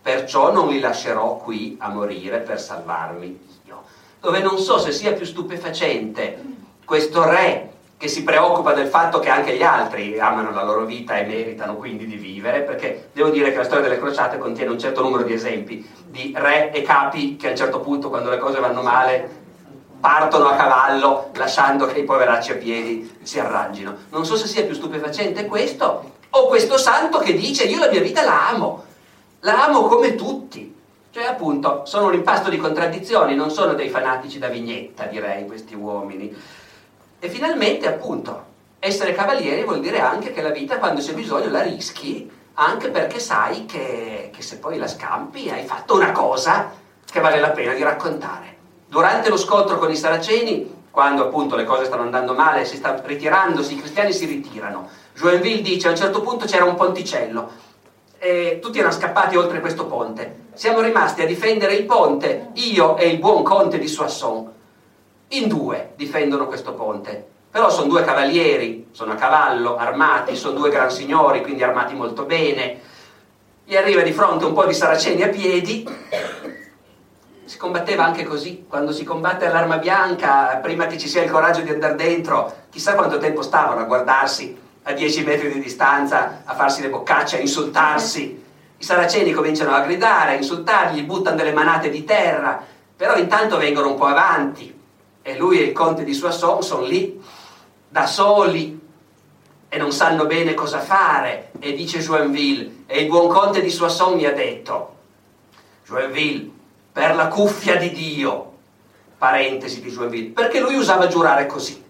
[0.03, 3.83] Perciò non li lascerò qui a morire per salvarmi io.
[4.21, 6.43] Dove non so se sia più stupefacente
[6.85, 11.17] questo re che si preoccupa del fatto che anche gli altri amano la loro vita
[11.19, 14.79] e meritano quindi di vivere, perché devo dire che la storia delle crociate contiene un
[14.81, 18.39] certo numero di esempi di re e capi che a un certo punto, quando le
[18.39, 19.41] cose vanno male,
[20.01, 23.95] partono a cavallo lasciando che i poveracci a piedi si arrangino.
[24.09, 28.01] Non so se sia più stupefacente questo o questo santo che dice io la mia
[28.01, 28.85] vita la amo,
[29.45, 30.81] la amo come tutti.
[31.11, 35.75] Cioè appunto sono un impasto di contraddizioni, non sono dei fanatici da vignetta direi questi
[35.75, 36.35] uomini.
[37.19, 41.63] E finalmente appunto essere cavalieri vuol dire anche che la vita quando c'è bisogno la
[41.63, 46.73] rischi, anche perché sai che, che se poi la scampi hai fatto una cosa
[47.05, 48.57] che vale la pena di raccontare.
[48.87, 53.01] Durante lo scontro con i saraceni, quando appunto le cose stanno andando male, si sta
[53.05, 54.89] ritirandosi, i cristiani si ritirano.
[55.15, 57.71] Joinville dice a un certo punto c'era un ponticello
[58.25, 60.45] e tutti erano scappati oltre questo ponte.
[60.55, 64.49] Siamo rimasti a difendere il ponte, io e il buon conte di Soissons.
[65.31, 67.27] In due difendono questo ponte.
[67.51, 72.23] Però sono due cavalieri, sono a cavallo, armati, sono due gran signori, quindi armati molto
[72.23, 72.79] bene.
[73.65, 75.85] Gli arriva di fronte un po' di saraceni a piedi.
[77.45, 81.63] Si combatteva anche così, quando si combatte all'arma bianca, prima che ci sia il coraggio
[81.63, 86.55] di andare dentro, chissà quanto tempo stavano a guardarsi a 10 metri di distanza, a
[86.55, 88.43] farsi le boccacce, a insultarsi.
[88.77, 92.65] I saraceni cominciano a gridare, a insultargli, buttano delle manate di terra,
[92.97, 94.81] però intanto vengono un po' avanti
[95.23, 97.21] e lui e il conte di Soissons sono lì,
[97.89, 98.81] da soli,
[99.69, 101.53] e non sanno bene cosa fare.
[101.61, 104.97] E dice Joinville, e il buon conte di Soissons mi ha detto,
[105.87, 106.51] Joinville,
[106.93, 108.53] per la cuffia di Dio,
[109.17, 111.82] parentesi di Joinville, perché lui usava giurare così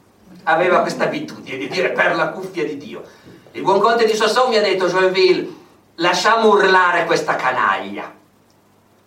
[0.45, 3.03] aveva questa abitudine di dire per la cuffia di Dio.
[3.53, 5.49] Il buon conte di Soissons mi ha detto, Joinville,
[5.97, 8.13] lasciamo urlare questa canaglia,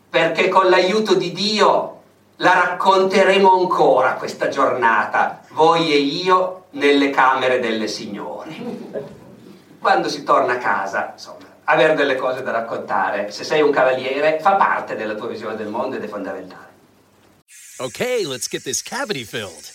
[0.10, 2.02] perché con l'aiuto di Dio
[2.38, 8.54] la racconteremo ancora questa giornata, voi e io, nelle camere delle signore.
[9.80, 14.40] Quando si torna a casa, insomma, avere delle cose da raccontare, se sei un cavaliere,
[14.42, 16.64] fa parte della tua visione del mondo ed è fondamentale.
[17.78, 19.75] Okay, let's get this cavity filled.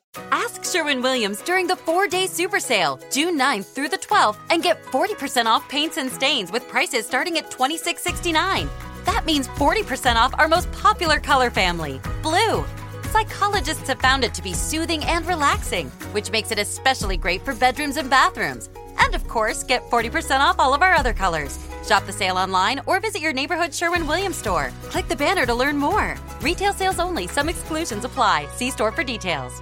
[0.31, 4.61] Ask Sherwin Williams during the four day super sale, June 9th through the 12th, and
[4.61, 8.69] get 40% off paints and stains with prices starting at $26.69.
[9.05, 12.65] That means 40% off our most popular color family, blue.
[13.05, 17.55] Psychologists have found it to be soothing and relaxing, which makes it especially great for
[17.55, 18.69] bedrooms and bathrooms.
[18.97, 21.57] And of course, get 40% off all of our other colors.
[21.87, 24.71] Shop the sale online or visit your neighborhood Sherwin Williams store.
[24.83, 26.17] Click the banner to learn more.
[26.41, 28.47] Retail sales only, some exclusions apply.
[28.55, 29.61] See store for details.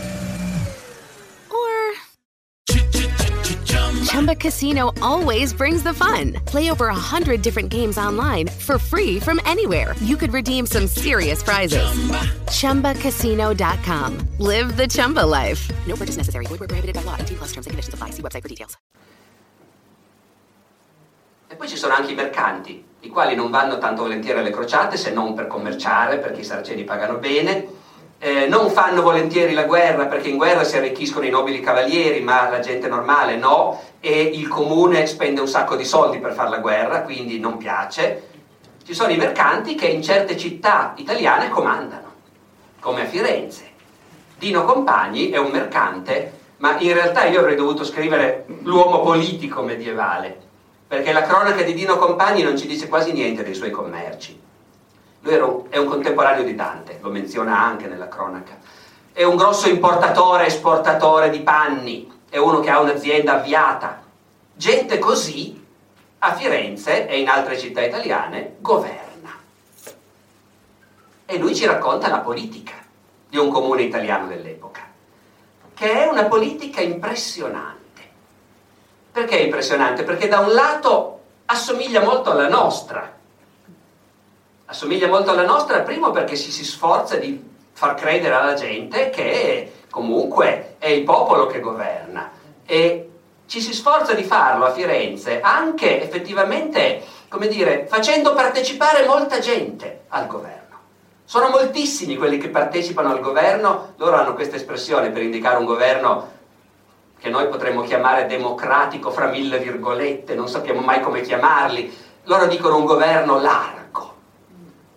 [4.31, 6.33] Chumba Casino always brings the fun.
[6.45, 9.93] Play over a hundred different games online for free from anywhere.
[10.01, 11.83] You could redeem some serious prizes.
[12.49, 12.93] Chumba.
[12.93, 14.19] ChumbaCasino.com.
[14.39, 15.69] Live the Chumba life.
[15.85, 16.45] No purchase necessary.
[16.45, 17.17] Void where prohibited by law.
[17.17, 18.11] T plus terms and conditions apply.
[18.11, 18.77] See website for details.
[21.49, 24.95] E poi ci sono anche i mercanti, i quali non vanno tanto volentieri alle crociate
[24.95, 27.67] se non per commerciare, perché i saraceni pagano bene,
[28.23, 32.49] eh, non fanno volentieri la guerra perché in guerra si arricchiscono i nobili cavalieri, ma
[32.49, 36.59] la gente normale no, e il comune spende un sacco di soldi per fare la
[36.59, 38.29] guerra, quindi non piace.
[38.85, 42.11] Ci sono i mercanti che in certe città italiane comandano,
[42.79, 43.69] come a Firenze.
[44.37, 50.37] Dino Compagni è un mercante, ma in realtà io avrei dovuto scrivere l'uomo politico medievale,
[50.87, 54.49] perché la cronaca di Dino Compagni non ci dice quasi niente dei suoi commerci.
[55.21, 58.57] Lui un, è un contemporaneo di Dante, lo menziona anche nella cronaca.
[59.13, 64.01] È un grosso importatore, esportatore di panni, è uno che ha un'azienda avviata.
[64.53, 65.63] Gente così
[66.19, 69.31] a Firenze e in altre città italiane governa.
[71.25, 72.73] E lui ci racconta la politica
[73.29, 74.81] di un comune italiano dell'epoca,
[75.73, 77.79] che è una politica impressionante.
[79.11, 80.03] Perché è impressionante?
[80.03, 83.19] Perché da un lato assomiglia molto alla nostra,
[84.71, 89.73] assomiglia molto alla nostra, primo perché si, si sforza di far credere alla gente che
[89.89, 92.31] comunque è il popolo che governa
[92.65, 93.09] e
[93.47, 100.03] ci si sforza di farlo a Firenze anche effettivamente, come dire, facendo partecipare molta gente
[100.07, 100.59] al governo.
[101.25, 106.39] Sono moltissimi quelli che partecipano al governo, loro hanno questa espressione per indicare un governo
[107.19, 112.77] che noi potremmo chiamare democratico fra mille virgolette, non sappiamo mai come chiamarli, loro dicono
[112.77, 113.80] un governo largo.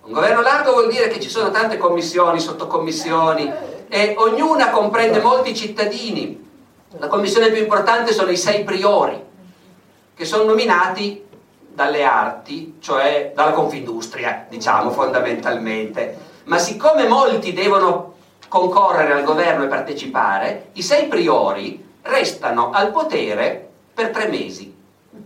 [0.07, 3.51] Un governo largo vuol dire che ci sono tante commissioni, sottocommissioni
[3.89, 6.47] e ognuna comprende molti cittadini.
[6.99, 9.19] La commissione più importante sono i sei priori,
[10.15, 11.25] che sono nominati
[11.67, 16.19] dalle arti, cioè dalla Confindustria, diciamo fondamentalmente.
[16.45, 23.69] Ma siccome molti devono concorrere al governo e partecipare, i sei priori restano al potere
[23.95, 24.71] per tre mesi.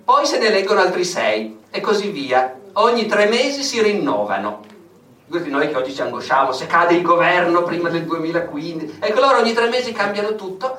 [0.05, 2.58] Poi se ne eleggono altri sei e così via.
[2.81, 4.61] Ogni tre mesi si rinnovano.
[5.29, 9.39] Tutti noi che oggi ci angosciamo, se cade il governo prima del 2015, ecco loro
[9.39, 10.77] ogni tre mesi cambiano tutto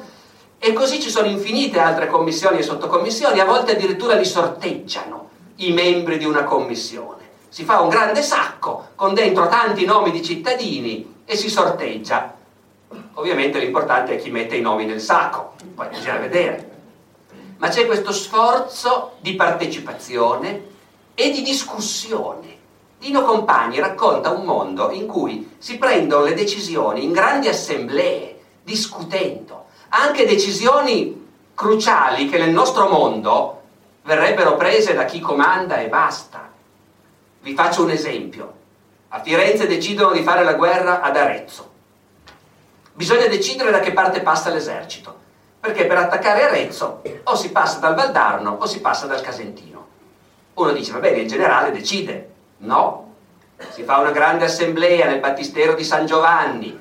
[0.57, 5.73] e così ci sono infinite altre commissioni e sottocommissioni, a volte addirittura li sorteggiano i
[5.73, 7.27] membri di una commissione.
[7.49, 12.33] Si fa un grande sacco con dentro tanti nomi di cittadini e si sorteggia.
[13.15, 16.69] Ovviamente l'importante è chi mette i nomi nel sacco, poi bisogna vedere.
[17.57, 20.77] Ma c'è questo sforzo di partecipazione
[21.19, 22.55] e di discussione.
[22.97, 29.65] Dino Compagni racconta un mondo in cui si prendono le decisioni in grandi assemblee, discutendo,
[29.89, 33.61] anche decisioni cruciali che nel nostro mondo
[34.03, 36.49] verrebbero prese da chi comanda e basta.
[37.41, 38.53] Vi faccio un esempio.
[39.09, 41.69] A Firenze decidono di fare la guerra ad Arezzo.
[42.93, 45.17] Bisogna decidere da che parte passa l'esercito,
[45.59, 49.78] perché per attaccare Arezzo o si passa dal Valdarno o si passa dal Casentino.
[50.59, 52.29] Uno dice, va bene, il generale decide.
[52.57, 53.13] No,
[53.69, 56.77] si fa una grande assemblea nel battistero di San Giovanni,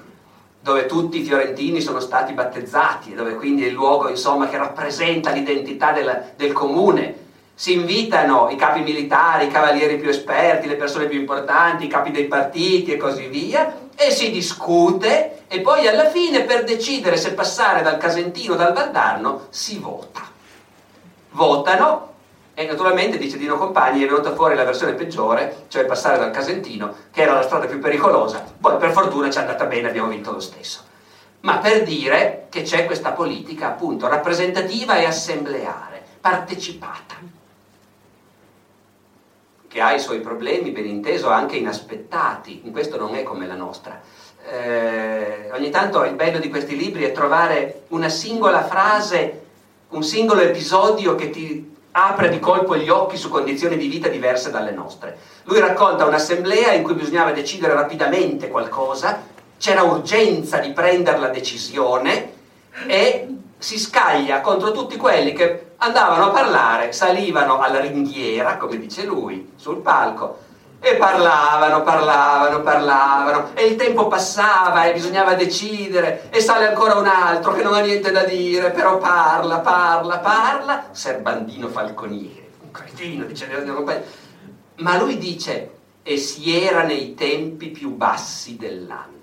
[0.61, 5.31] dove tutti i fiorentini sono stati battezzati, dove quindi è il luogo insomma, che rappresenta
[5.31, 7.27] l'identità del, del comune.
[7.55, 12.11] Si invitano i capi militari, i cavalieri più esperti, le persone più importanti, i capi
[12.11, 17.33] dei partiti e così via, e si discute e poi alla fine per decidere se
[17.33, 20.23] passare dal Casentino o dal Valdarno si vota.
[21.31, 22.09] Votano
[22.59, 26.93] e naturalmente, dice Dino Compagni, è venuta fuori la versione peggiore, cioè passare dal Casentino,
[27.13, 28.45] che era la strada più pericolosa.
[28.61, 30.81] Poi per fortuna ci è andata bene, abbiamo vinto lo stesso.
[31.43, 37.15] Ma per dire che c'è questa politica appunto rappresentativa e assembleare, partecipata,
[39.69, 42.63] che ha i suoi problemi, ben inteso, anche inaspettati.
[42.65, 44.01] In questo non è come la nostra.
[44.51, 49.45] Eh, ogni tanto il bello di questi libri è trovare una singola frase,
[49.91, 54.51] un singolo episodio che ti apre di colpo gli occhi su condizioni di vita diverse
[54.51, 55.19] dalle nostre.
[55.45, 59.23] Lui racconta un'assemblea in cui bisognava decidere rapidamente qualcosa,
[59.59, 62.33] c'era urgenza di prendere la decisione
[62.87, 69.05] e si scaglia contro tutti quelli che andavano a parlare, salivano alla ringhiera, come dice
[69.05, 70.47] lui, sul palco
[70.81, 73.51] e parlavano, parlavano, parlavano.
[73.55, 76.29] E il tempo passava e bisognava decidere.
[76.31, 80.85] E sale ancora un altro che non ha niente da dire, però parla, parla, parla,
[80.93, 83.47] Serbandino Falconiere, un cretino, dice
[84.77, 85.73] ma lui dice
[86.05, 89.17] e si era nei tempi più bassi dell'anno.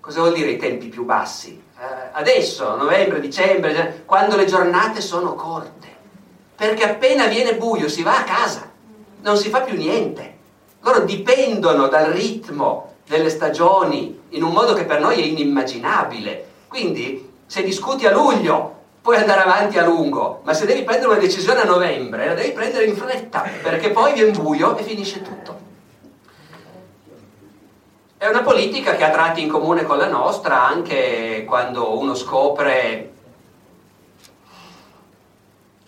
[0.00, 1.62] Cosa vuol dire i tempi più bassi?
[1.78, 5.88] Eh, adesso, novembre, dicembre, quando le giornate sono corte,
[6.56, 8.70] perché appena viene buio si va a casa,
[9.20, 10.38] non si fa più niente
[10.80, 16.46] loro dipendono dal ritmo delle stagioni in un modo che per noi è inimmaginabile.
[16.68, 21.20] Quindi se discuti a luglio puoi andare avanti a lungo, ma se devi prendere una
[21.20, 25.58] decisione a novembre la devi prendere in fretta, perché poi viene buio e finisce tutto.
[28.16, 33.12] È una politica che ha tratti in comune con la nostra anche quando uno scopre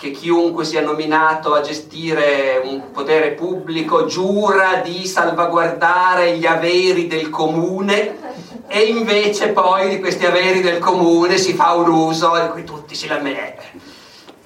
[0.02, 7.30] che chiunque sia nominato a gestire un potere pubblico giura di salvaguardare gli averi del
[7.30, 8.18] comune
[8.66, 12.96] e invece poi di questi averi del comune si fa un uso in cui tutti
[12.96, 13.68] si lamentano.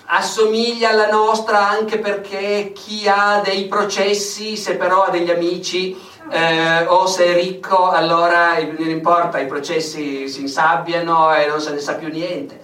[0.08, 5.96] Assomiglia alla nostra anche perché chi ha dei processi, se però ha degli amici,
[6.28, 11.72] eh, o se è ricco allora non importa, i processi si insabbiano e non se
[11.72, 12.60] ne sa più niente.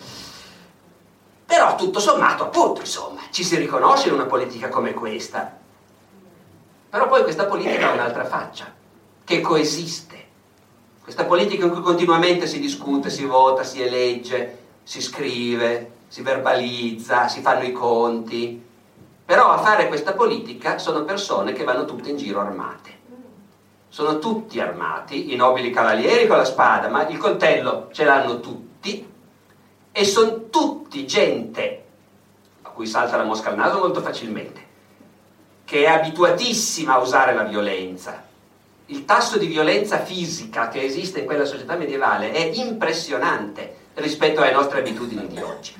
[1.52, 5.54] Però tutto sommato, appunto, insomma, ci si riconosce in una politica come questa.
[6.88, 8.72] Però poi questa politica ha un'altra faccia,
[9.22, 10.28] che coesiste.
[11.02, 17.28] Questa politica in cui continuamente si discute, si vota, si elegge, si scrive, si verbalizza,
[17.28, 18.64] si fanno i conti.
[19.22, 23.00] Però a fare questa politica sono persone che vanno tutte in giro armate
[23.90, 29.11] sono tutti armati, i nobili cavalieri con la spada, ma il coltello ce l'hanno tutti
[29.92, 31.84] e sono tutti gente
[32.62, 34.60] a cui salta la mosca al naso molto facilmente,
[35.64, 38.24] che è abituatissima a usare la violenza.
[38.86, 44.52] Il tasso di violenza fisica che esiste in quella società medievale è impressionante rispetto alle
[44.52, 45.74] nostre abitudini di oggi.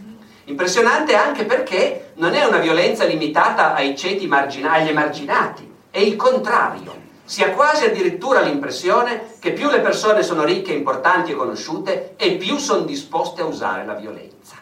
[0.44, 6.16] Impressionante anche perché non è una violenza limitata ai ceti marginali, agli emarginati, è il
[6.16, 12.14] contrario si ha quasi addirittura l'impressione che più le persone sono ricche, importanti e conosciute
[12.16, 14.56] e più sono disposte a usare la violenza.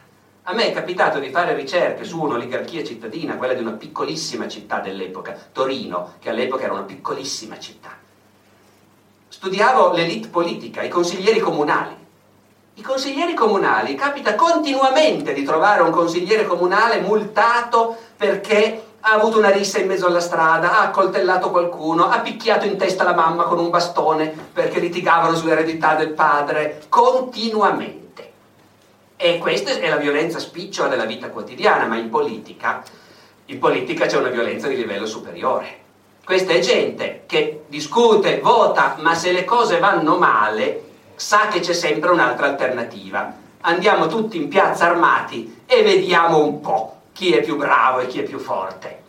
[0.45, 4.81] A me è capitato di fare ricerche su un'oligarchia cittadina, quella di una piccolissima città
[4.81, 7.91] dell'epoca, Torino, che all'epoca era una piccolissima città.
[9.29, 11.95] Studiavo l'elite politica, i consiglieri comunali.
[12.75, 19.51] I consiglieri comunali, capita continuamente di trovare un consigliere comunale multato perché ha avuto una
[19.51, 23.59] rissa in mezzo alla strada, ha accoltellato qualcuno, ha picchiato in testa la mamma con
[23.59, 28.33] un bastone perché litigavano sull'eredità del padre, continuamente.
[29.17, 32.83] E questa è la violenza spicciola della vita quotidiana, ma in politica,
[33.47, 35.79] in politica c'è una violenza di livello superiore.
[36.25, 40.85] Questa è gente che discute, vota, ma se le cose vanno male,
[41.17, 43.35] sa che c'è sempre un'altra alternativa.
[43.63, 48.21] Andiamo tutti in piazza armati e vediamo un po' chi è più bravo e chi
[48.21, 49.03] è più forte.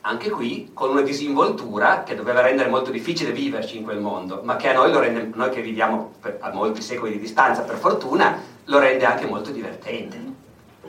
[0.00, 4.56] Anche qui con una disinvoltura che doveva rendere molto difficile viverci in quel mondo, ma
[4.56, 8.78] che a noi, rende, noi che viviamo a molti secoli di distanza, per fortuna, lo
[8.78, 10.18] rende anche molto divertente.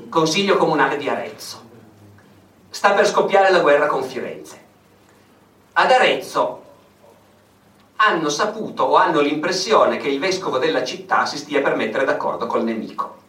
[0.08, 1.62] Consiglio comunale di Arezzo.
[2.70, 4.58] Sta per scoppiare la guerra con Firenze.
[5.74, 6.64] Ad Arezzo
[7.98, 12.48] hanno saputo o hanno l'impressione che il vescovo della città si stia per mettere d'accordo
[12.48, 13.28] col nemico.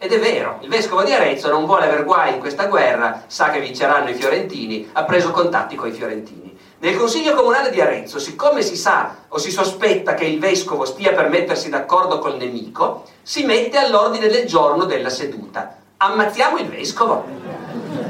[0.00, 3.50] Ed è vero, il vescovo di Arezzo non vuole aver guai in questa guerra, sa
[3.50, 6.56] che vinceranno i fiorentini, ha preso contatti con i fiorentini.
[6.78, 11.12] Nel Consiglio Comunale di Arezzo, siccome si sa o si sospetta che il vescovo stia
[11.14, 15.78] per mettersi d'accordo col nemico, si mette all'ordine del giorno della seduta.
[15.96, 17.26] Ammazziamo il vescovo.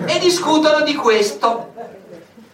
[0.05, 1.73] E discutono di questo.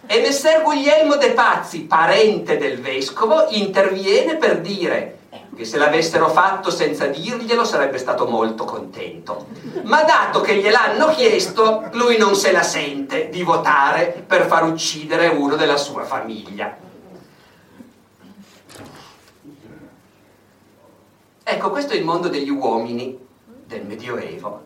[0.07, 5.23] E Messer Guglielmo de Pazzi, parente del vescovo, interviene per dire
[5.55, 9.47] che se l'avessero fatto senza dirglielo sarebbe stato molto contento.
[9.85, 15.29] Ma dato che gliel'hanno chiesto, lui non se la sente di votare per far uccidere
[15.29, 16.77] uno della sua famiglia.
[21.47, 23.19] Ecco, questo è il mondo degli uomini
[23.67, 24.63] del Medioevo.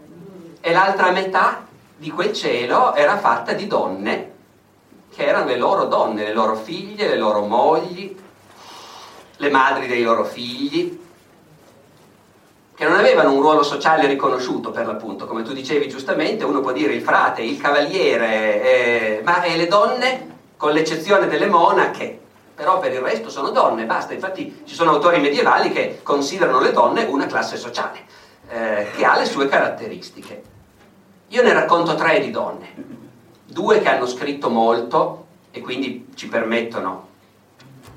[0.61, 1.67] E l'altra metà
[1.97, 4.33] di quel cielo era fatta di donne,
[5.13, 8.17] che erano le loro donne, le loro figlie, le loro mogli,
[9.39, 11.07] le madri dei loro figli,
[12.75, 16.71] che non avevano un ruolo sociale riconosciuto per l'appunto, come tu dicevi giustamente, uno può
[16.71, 22.21] dire il frate, il cavaliere, eh, ma e le donne, con l'eccezione delle monache,
[22.55, 26.73] però per il resto sono donne, basta, infatti ci sono autori medievali che considerano le
[26.73, 28.01] donne una classe sociale,
[28.49, 30.43] eh, che ha le sue caratteristiche.
[31.29, 32.75] Io ne racconto tre di donne,
[33.45, 37.09] due che hanno scritto molto e quindi ci permettono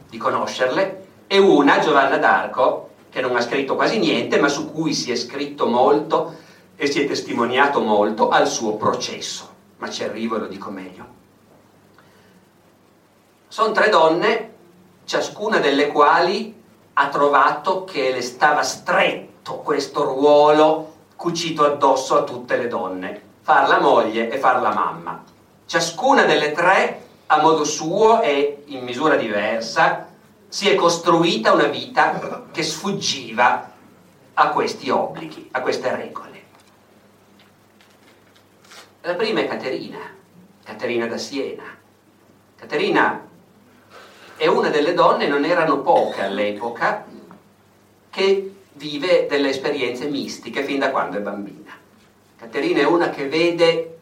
[0.10, 1.01] di conoscerle,
[1.32, 5.16] e una, Giovanna d'Arco, che non ha scritto quasi niente, ma su cui si è
[5.16, 6.36] scritto molto
[6.76, 9.50] e si è testimoniato molto al suo processo.
[9.78, 11.06] Ma ci arrivo e lo dico meglio.
[13.48, 14.54] Sono tre donne,
[15.06, 16.54] ciascuna delle quali
[16.96, 23.70] ha trovato che le stava stretto questo ruolo cucito addosso a tutte le donne, far
[23.70, 25.24] la moglie e far la mamma.
[25.66, 30.10] Ciascuna delle tre, a modo suo e in misura diversa,
[30.52, 33.72] si è costruita una vita che sfuggiva
[34.34, 36.44] a questi obblighi, a queste regole.
[39.00, 40.00] La prima è Caterina,
[40.62, 41.64] Caterina da Siena.
[42.58, 43.26] Caterina
[44.36, 47.06] e una delle donne, non erano poche all'epoca,
[48.10, 51.72] che vive delle esperienze mistiche fin da quando è bambina.
[52.36, 54.00] Caterina è una che vede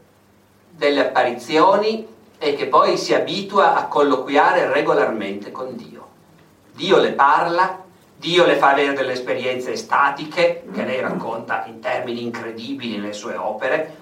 [0.72, 2.08] delle apparizioni
[2.40, 6.09] e che poi si abitua a colloquiare regolarmente con Dio.
[6.80, 7.84] Dio le parla,
[8.16, 13.36] Dio le fa avere delle esperienze estatiche che lei racconta in termini incredibili nelle sue
[13.36, 13.98] opere,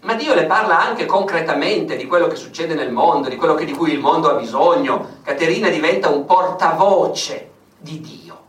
[0.00, 3.66] ma Dio le parla anche concretamente di quello che succede nel mondo, di quello che,
[3.66, 5.18] di cui il mondo ha bisogno.
[5.22, 8.40] Caterina diventa un portavoce di Dio.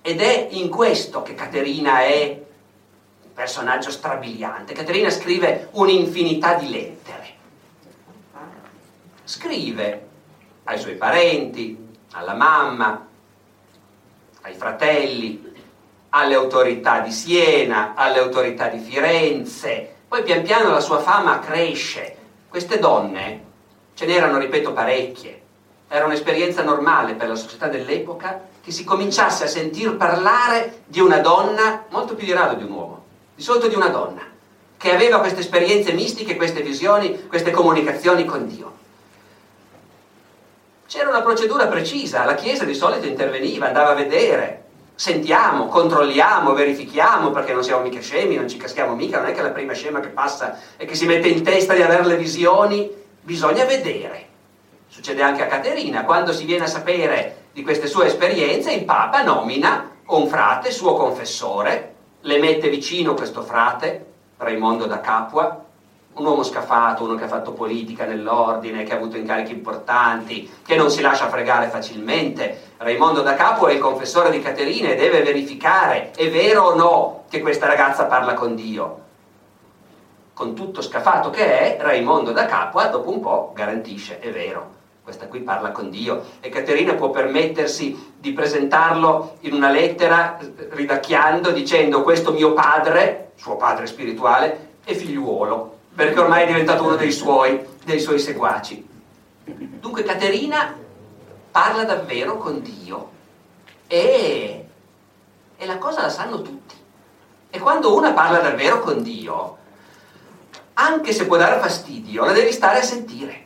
[0.00, 2.42] Ed è in questo che Caterina è
[3.24, 4.72] un personaggio strabiliante.
[4.72, 7.34] Caterina scrive un'infinità di lettere.
[9.24, 10.06] Scrive
[10.62, 13.06] ai suoi parenti, alla mamma,
[14.42, 15.52] ai fratelli,
[16.10, 19.94] alle autorità di Siena, alle autorità di Firenze.
[20.08, 22.16] Poi pian piano la sua fama cresce.
[22.48, 23.44] Queste donne,
[23.94, 25.42] ce n'erano, ripeto, parecchie.
[25.88, 31.18] Era un'esperienza normale per la società dell'epoca che si cominciasse a sentir parlare di una
[31.18, 33.04] donna, molto più di rado di un uomo,
[33.34, 34.22] di solito di una donna,
[34.76, 38.84] che aveva queste esperienze mistiche, queste visioni, queste comunicazioni con Dio.
[40.86, 47.32] C'era una procedura precisa, la Chiesa di solito interveniva, andava a vedere, sentiamo, controlliamo, verifichiamo,
[47.32, 49.98] perché non siamo mica scemi, non ci caschiamo mica, non è che la prima scema
[49.98, 52.88] che passa e che si mette in testa di avere le visioni,
[53.20, 54.28] bisogna vedere.
[54.86, 59.22] Succede anche a Caterina, quando si viene a sapere di queste sue esperienze, il Papa
[59.22, 64.06] nomina un frate, suo confessore, le mette vicino questo frate,
[64.36, 65.65] Raimondo da Capua,
[66.16, 70.74] un uomo scafato, uno che ha fatto politica nell'ordine, che ha avuto incarichi importanti, che
[70.74, 72.72] non si lascia fregare facilmente.
[72.78, 77.24] Raimondo da Capo è il confessore di Caterina e deve verificare, è vero o no
[77.28, 79.04] che questa ragazza parla con Dio.
[80.32, 85.28] Con tutto scafato che è, Raimondo da Capua dopo un po' garantisce, è vero, questa
[85.28, 90.38] qui parla con Dio e Caterina può permettersi di presentarlo in una lettera
[90.70, 96.94] ridacchiando dicendo questo mio padre, suo padre spirituale, è figliuolo perché ormai è diventato uno
[96.94, 98.86] dei suoi, dei suoi seguaci.
[99.44, 100.76] Dunque Caterina
[101.50, 103.10] parla davvero con Dio
[103.86, 104.66] e,
[105.56, 106.74] e la cosa la sanno tutti.
[107.48, 109.56] E quando una parla davvero con Dio,
[110.74, 113.44] anche se può dare fastidio, la devi stare a sentire.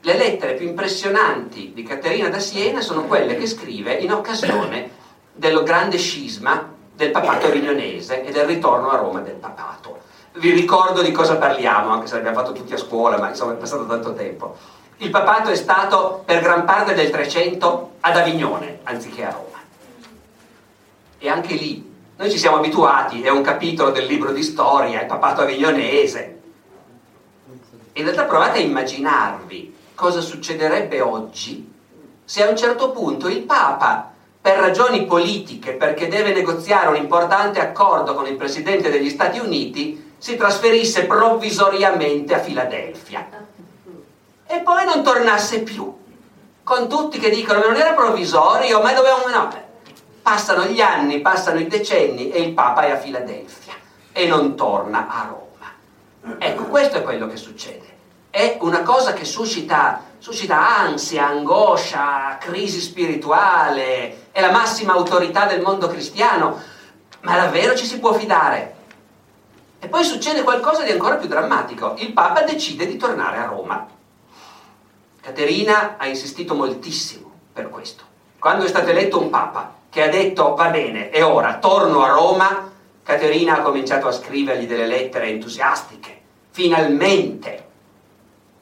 [0.00, 4.90] Le lettere più impressionanti di Caterina da Siena sono quelle che scrive in occasione
[5.32, 10.03] del grande scisma del papato avignonese e del ritorno a Roma del papato
[10.36, 13.56] vi ricordo di cosa parliamo, anche se l'abbiamo fatto tutti a scuola, ma insomma è
[13.56, 14.56] passato tanto tempo.
[14.96, 19.62] Il papato è stato per gran parte del 300 ad Avignone, anziché a Roma.
[21.18, 25.06] E anche lì noi ci siamo abituati, è un capitolo del libro di storia, il
[25.06, 26.40] papato avignonese.
[27.92, 31.72] In realtà provate a immaginarvi cosa succederebbe oggi
[32.24, 37.60] se a un certo punto il Papa, per ragioni politiche, perché deve negoziare un importante
[37.60, 43.28] accordo con il Presidente degli Stati Uniti, si trasferisse provvisoriamente a Filadelfia
[44.46, 45.94] e poi non tornasse più,
[46.62, 49.28] con tutti che dicono ma non era provvisorio, ma dovevamo...
[49.28, 49.50] No,
[50.22, 53.74] passano gli anni, passano i decenni e il Papa è a Filadelfia
[54.12, 56.38] e non torna a Roma.
[56.38, 57.84] Ecco, questo è quello che succede.
[58.30, 65.60] È una cosa che suscita, suscita ansia, angoscia, crisi spirituale, è la massima autorità del
[65.60, 66.62] mondo cristiano,
[67.20, 68.73] ma davvero ci si può fidare?
[69.84, 71.96] E poi succede qualcosa di ancora più drammatico.
[71.98, 73.86] Il Papa decide di tornare a Roma.
[75.20, 78.02] Caterina ha insistito moltissimo per questo.
[78.38, 82.08] Quando è stato eletto un Papa che ha detto va bene, è ora, torno a
[82.08, 82.72] Roma,
[83.02, 86.18] Caterina ha cominciato a scrivergli delle lettere entusiastiche.
[86.48, 87.66] Finalmente!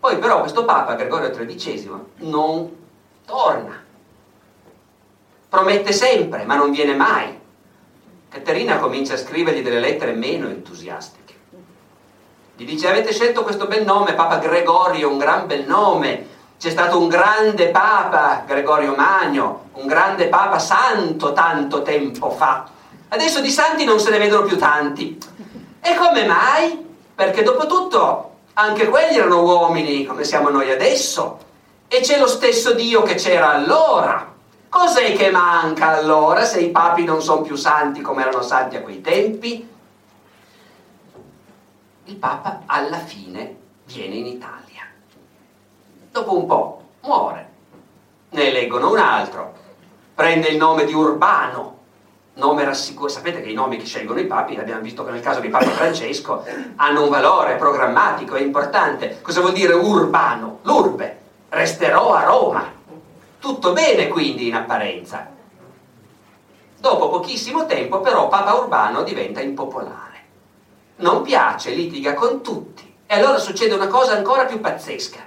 [0.01, 2.77] Poi però questo Papa, Gregorio XIII, non
[3.25, 3.81] torna.
[5.49, 7.39] Promette sempre, ma non viene mai.
[8.33, 11.35] Caterina comincia a scrivergli delle lettere meno entusiastiche.
[12.57, 16.29] Gli dice avete scelto questo bel nome, Papa Gregorio, un gran bel nome.
[16.59, 22.67] C'è stato un grande Papa, Gregorio Magno, un grande Papa santo tanto tempo fa.
[23.09, 25.19] Adesso di santi non se ne vedono più tanti.
[25.83, 26.87] E come mai?
[27.15, 31.39] Perché dopo tutto anche quelli erano uomini come siamo noi adesso.
[31.87, 34.32] E c'è lo stesso Dio che c'era allora.
[34.73, 38.81] Cos'è che manca allora se i papi non sono più santi come erano santi a
[38.81, 39.69] quei tempi?
[42.05, 43.55] Il papa alla fine
[43.85, 44.85] viene in Italia.
[46.11, 47.51] Dopo un po' muore.
[48.31, 49.53] Ne eleggono un altro.
[50.15, 51.81] Prende il nome di Urbano.
[52.37, 53.13] Nome rassicurante.
[53.19, 55.67] Sapete che i nomi che scelgono i papi, abbiamo visto che nel caso di Papa
[55.67, 56.47] Francesco,
[56.77, 59.21] hanno un valore programmatico e importante.
[59.21, 60.61] Cosa vuol dire urbano?
[60.63, 61.19] L'urbe
[61.51, 62.81] resterò a Roma.
[63.43, 65.29] Tutto bene quindi in apparenza.
[66.79, 70.23] Dopo pochissimo tempo però Papa Urbano diventa impopolare.
[70.99, 72.95] Non piace, litiga con tutti.
[73.05, 75.19] E allora succede una cosa ancora più pazzesca.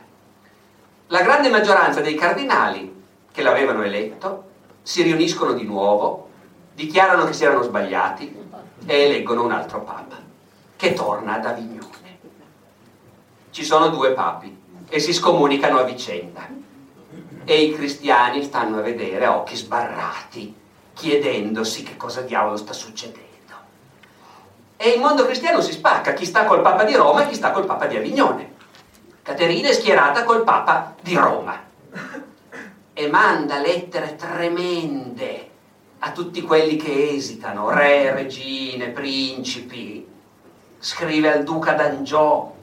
[1.07, 3.03] La grande maggioranza dei cardinali
[3.33, 4.43] che l'avevano eletto
[4.81, 6.29] si riuniscono di nuovo,
[6.73, 8.33] dichiarano che si erano sbagliati
[8.85, 10.15] e eleggono un altro papa,
[10.77, 12.19] che torna ad Avignone.
[13.49, 14.57] Ci sono due papi
[14.87, 16.63] e si scomunicano a vicenda.
[17.45, 20.53] E i cristiani stanno a vedere a occhi sbarrati,
[20.93, 23.23] chiedendosi che cosa diavolo sta succedendo.
[24.75, 27.51] E il mondo cristiano si spacca, chi sta col Papa di Roma e chi sta
[27.51, 28.53] col Papa di Avignone.
[29.21, 31.63] Caterina è schierata col Papa di Roma
[32.93, 35.49] e manda lettere tremende
[35.99, 40.07] a tutti quelli che esitano, re, regine, principi.
[40.79, 42.53] Scrive al duca d'Angiò,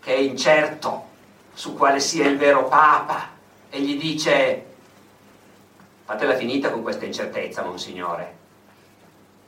[0.00, 1.04] che è incerto
[1.52, 3.30] su quale sia il vero papa,
[3.74, 4.64] e gli dice,
[6.04, 8.42] fatela finita con questa incertezza, monsignore.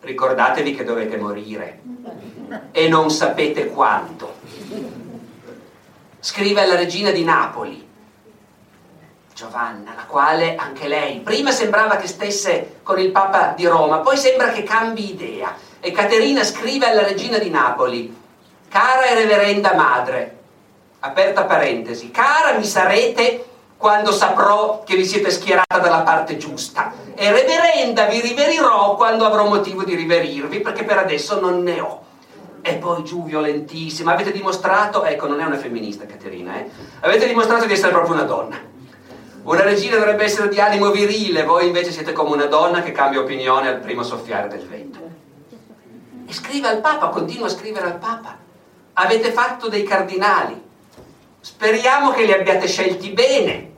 [0.00, 1.80] Ricordatevi che dovete morire
[2.72, 4.34] e non sapete quando.
[6.18, 7.88] Scrive alla regina di Napoli,
[9.32, 14.16] Giovanna, la quale anche lei prima sembrava che stesse con il Papa di Roma, poi
[14.16, 15.54] sembra che cambi idea.
[15.78, 18.12] E Caterina scrive alla regina di Napoli,
[18.68, 20.36] cara e reverenda madre,
[20.98, 27.30] aperta parentesi, cara mi sarete quando saprò che vi siete schierata dalla parte giusta e
[27.30, 32.04] reverenda vi riverirò quando avrò motivo di riverirvi perché per adesso non ne ho.
[32.62, 36.68] E poi giù violentissima, avete dimostrato, ecco non è una femminista Caterina, eh?
[37.00, 38.74] avete dimostrato di essere proprio una donna
[39.46, 43.20] una regina dovrebbe essere di animo virile, voi invece siete come una donna che cambia
[43.20, 44.98] opinione al primo soffiare del vento.
[46.26, 48.36] E scrive al Papa, continua a scrivere al Papa.
[48.94, 50.60] Avete fatto dei cardinali.
[51.46, 53.70] Speriamo che li abbiate scelti bene,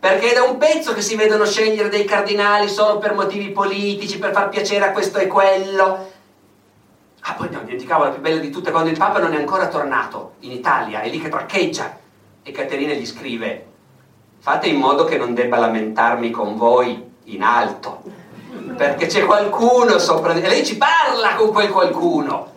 [0.00, 4.18] perché è da un pezzo che si vedono scegliere dei cardinali solo per motivi politici,
[4.18, 6.10] per far piacere a questo e quello.
[7.20, 9.68] Ah, poi no, dimenticavo la più bella di tutte, quando il Papa non è ancora
[9.68, 11.98] tornato in Italia, è lì che traccheggia.
[12.42, 13.66] E Caterina gli scrive,
[14.38, 18.02] fate in modo che non debba lamentarmi con voi in alto,
[18.78, 22.52] perché c'è qualcuno sopra di e lei ci parla con quel qualcuno.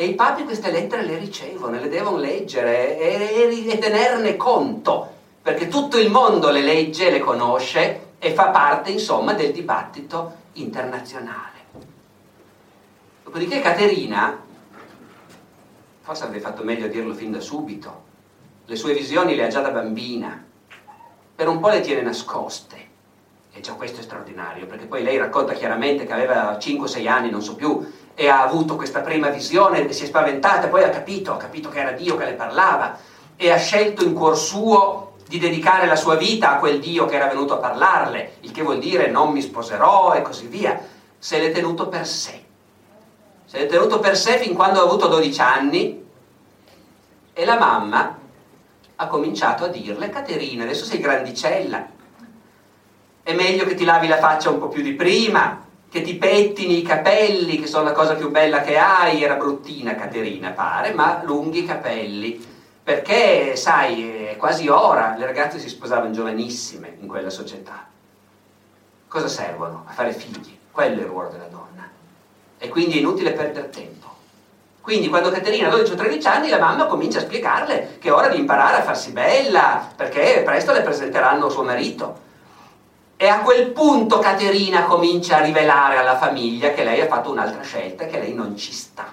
[0.00, 5.06] E i papi queste lettere le ricevono, le devono leggere e, e, e tenerne conto,
[5.42, 11.58] perché tutto il mondo le legge, le conosce e fa parte, insomma, del dibattito internazionale.
[13.24, 14.40] Dopodiché Caterina,
[16.00, 18.02] forse avrei fatto meglio a dirlo fin da subito,
[18.64, 20.42] le sue visioni le ha già da bambina,
[21.34, 22.88] per un po' le tiene nascoste.
[23.52, 27.42] E già questo è straordinario, perché poi lei racconta chiaramente che aveva 5-6 anni, non
[27.42, 27.84] so più,
[28.20, 31.80] e ha avuto questa prima visione, si è spaventata, poi ha capito, ha capito che
[31.80, 32.98] era Dio che le parlava,
[33.34, 37.14] e ha scelto in cuor suo di dedicare la sua vita a quel Dio che
[37.14, 40.78] era venuto a parlarle, il che vuol dire non mi sposerò e così via.
[41.18, 42.44] Se l'è tenuto per sé.
[43.46, 46.04] Se l'è tenuto per sé fin quando ha avuto 12 anni
[47.32, 48.18] e la mamma
[48.96, 51.86] ha cominciato a dirle, Caterina, adesso sei grandicella,
[53.22, 56.78] è meglio che ti lavi la faccia un po' più di prima, che ti pettini
[56.78, 61.20] i capelli, che sono la cosa più bella che hai, era bruttina Caterina, pare, ma
[61.24, 62.46] lunghi capelli,
[62.82, 67.88] perché, sai, è quasi ora, le ragazze si sposavano giovanissime in quella società.
[69.08, 69.84] Cosa servono?
[69.88, 71.90] A fare figli, quello è il ruolo della donna.
[72.56, 74.06] E quindi è inutile perdere tempo.
[74.80, 78.12] Quindi quando Caterina ha 12 o 13 anni la mamma comincia a spiegarle che è
[78.12, 82.28] ora di imparare a farsi bella, perché presto le presenteranno suo marito.
[83.22, 87.60] E a quel punto Caterina comincia a rivelare alla famiglia che lei ha fatto un'altra
[87.60, 89.06] scelta, che lei non ci sta.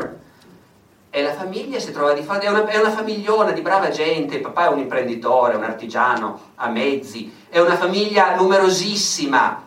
[1.10, 4.36] E la famiglia si trova di fronte, è una, è una famigliona di brava gente,
[4.36, 9.62] il papà è un imprenditore, un artigiano, ha mezzi, è una famiglia numerosissima,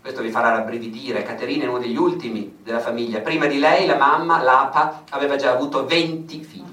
[0.00, 3.96] questo vi farà rabbrividire, Caterina è uno degli ultimi della famiglia, prima di lei la
[3.96, 6.63] mamma, l'Apa, aveva già avuto 20 figli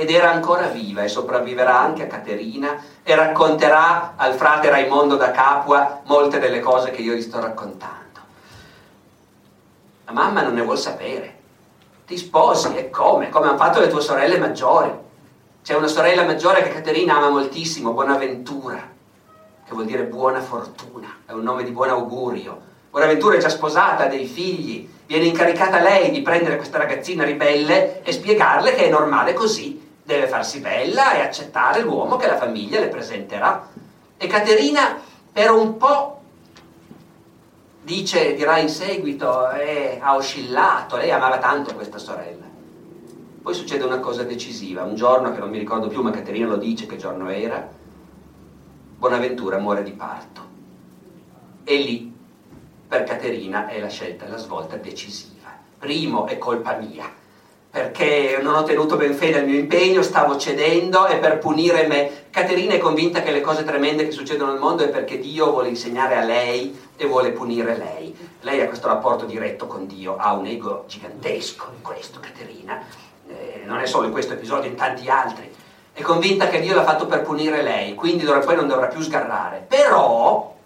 [0.00, 5.30] ed era ancora viva e sopravviverà anche a Caterina e racconterà al frate Raimondo da
[5.30, 8.20] Capua molte delle cose che io vi sto raccontando.
[10.06, 11.38] La mamma non ne vuol sapere,
[12.06, 13.28] ti sposi e come?
[13.28, 14.90] Come hanno fatto le tue sorelle maggiori.
[15.62, 18.98] C'è una sorella maggiore che Caterina ama moltissimo, Buonaventura
[19.70, 22.60] che vuol dire buona fortuna, è un nome di buon augurio.
[22.90, 28.02] Bonaventura è già sposata, ha dei figli, viene incaricata lei di prendere questa ragazzina ribelle
[28.02, 29.79] e spiegarle che è normale così,
[30.10, 33.68] deve farsi bella e accettare l'uomo che la famiglia le presenterà.
[34.16, 34.98] E Caterina
[35.32, 36.20] per un po'
[37.82, 42.48] dice, dirà in seguito, eh, ha oscillato, lei amava tanto questa sorella.
[43.42, 46.56] Poi succede una cosa decisiva, un giorno che non mi ricordo più, ma Caterina lo
[46.56, 47.78] dice che giorno era,
[48.98, 50.48] Bonaventura muore di parto.
[51.64, 52.12] E lì,
[52.86, 55.48] per Caterina, è la scelta, la svolta decisiva.
[55.78, 57.10] Primo, è colpa mia,
[57.70, 62.24] perché non ho tenuto ben fede al mio impegno, stavo cedendo e per punire me.
[62.30, 65.68] Caterina è convinta che le cose tremende che succedono nel mondo è perché Dio vuole
[65.68, 68.14] insegnare a lei e vuole punire lei.
[68.40, 72.82] Lei ha questo rapporto diretto con Dio, ha un ego gigantesco in questo, Caterina.
[73.28, 75.50] Eh, non è solo in questo episodio, in tanti altri
[75.92, 79.64] è convinta che Dio l'ha fatto per punire lei, quindi poi non dovrà più sgarrare.
[79.68, 80.56] Però,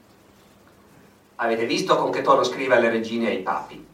[1.36, 3.86] avete visto con che tono scrive alle regine e ai papi.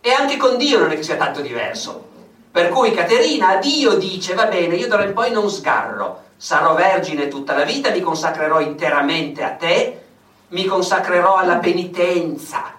[0.00, 2.10] E anche con Dio non è che sia tanto diverso.
[2.52, 6.74] Per cui Caterina a Dio dice, va bene, io d'ora in poi non sgarro, sarò
[6.74, 10.02] vergine tutta la vita, mi consacrerò interamente a te,
[10.48, 12.74] mi consacrerò alla penitenza,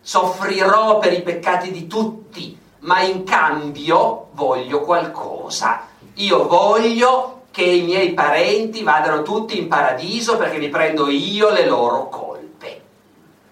[0.00, 5.88] soffrirò per i peccati di tutti, ma in cambio voglio qualcosa.
[6.14, 11.66] Io voglio che i miei parenti vadano tutti in paradiso perché mi prendo io le
[11.66, 12.80] loro colpe.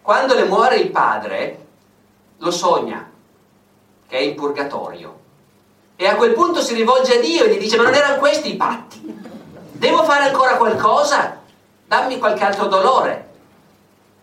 [0.01, 1.67] Quando le muore il padre,
[2.39, 3.10] lo sogna,
[4.11, 5.19] che è in purgatorio.
[5.95, 8.53] E a quel punto si rivolge a Dio e gli dice, ma non erano questi
[8.53, 9.01] i patti?
[9.71, 11.39] Devo fare ancora qualcosa?
[11.87, 13.29] Dammi qualche altro dolore.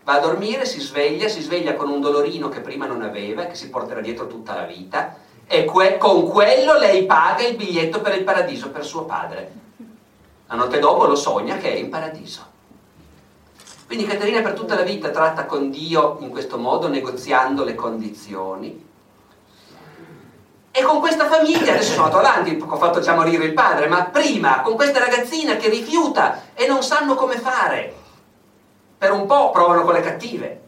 [0.04, 3.54] Va a dormire, si sveglia, si sveglia con un dolorino che prima non aveva, che
[3.54, 5.16] si porterà dietro tutta la vita
[5.46, 9.52] e que- con quello lei paga il biglietto per il paradiso per suo padre.
[10.48, 12.44] La notte dopo lo sogna che è in paradiso.
[13.86, 18.87] Quindi Caterina per tutta la vita tratta con Dio in questo modo, negoziando le condizioni.
[20.78, 24.04] E con questa famiglia, adesso sono andato avanti, ho fatto già morire il padre, ma
[24.04, 27.92] prima con questa ragazzina che rifiuta e non sanno come fare.
[28.96, 30.60] Per un po' provano con le cattive,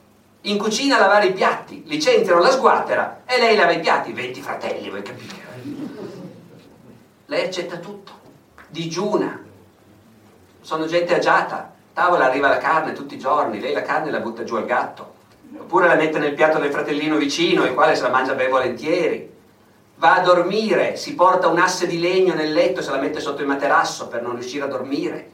[0.42, 4.88] in cucina lavare i piatti, licenziano la sguattera e lei lava i piatti, 20 fratelli,
[4.88, 5.44] vuoi capire?
[7.26, 8.10] Lei accetta tutto,
[8.66, 9.40] digiuna,
[10.60, 14.42] sono gente agiata, tavola arriva la carne tutti i giorni, lei la carne la butta
[14.42, 15.14] giù al gatto,
[15.56, 19.38] oppure la mette nel piatto del fratellino vicino, il quale se la mangia ben volentieri.
[20.00, 23.20] Va a dormire, si porta un asse di legno nel letto e se la mette
[23.20, 25.30] sotto il materasso per non riuscire a dormire.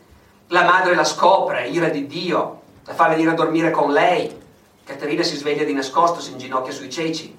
[0.48, 4.42] La madre la scopre, ira di Dio, la fa venire a dormire con lei,
[4.82, 7.36] Caterina si sveglia di nascosto, si inginocchia sui ceci.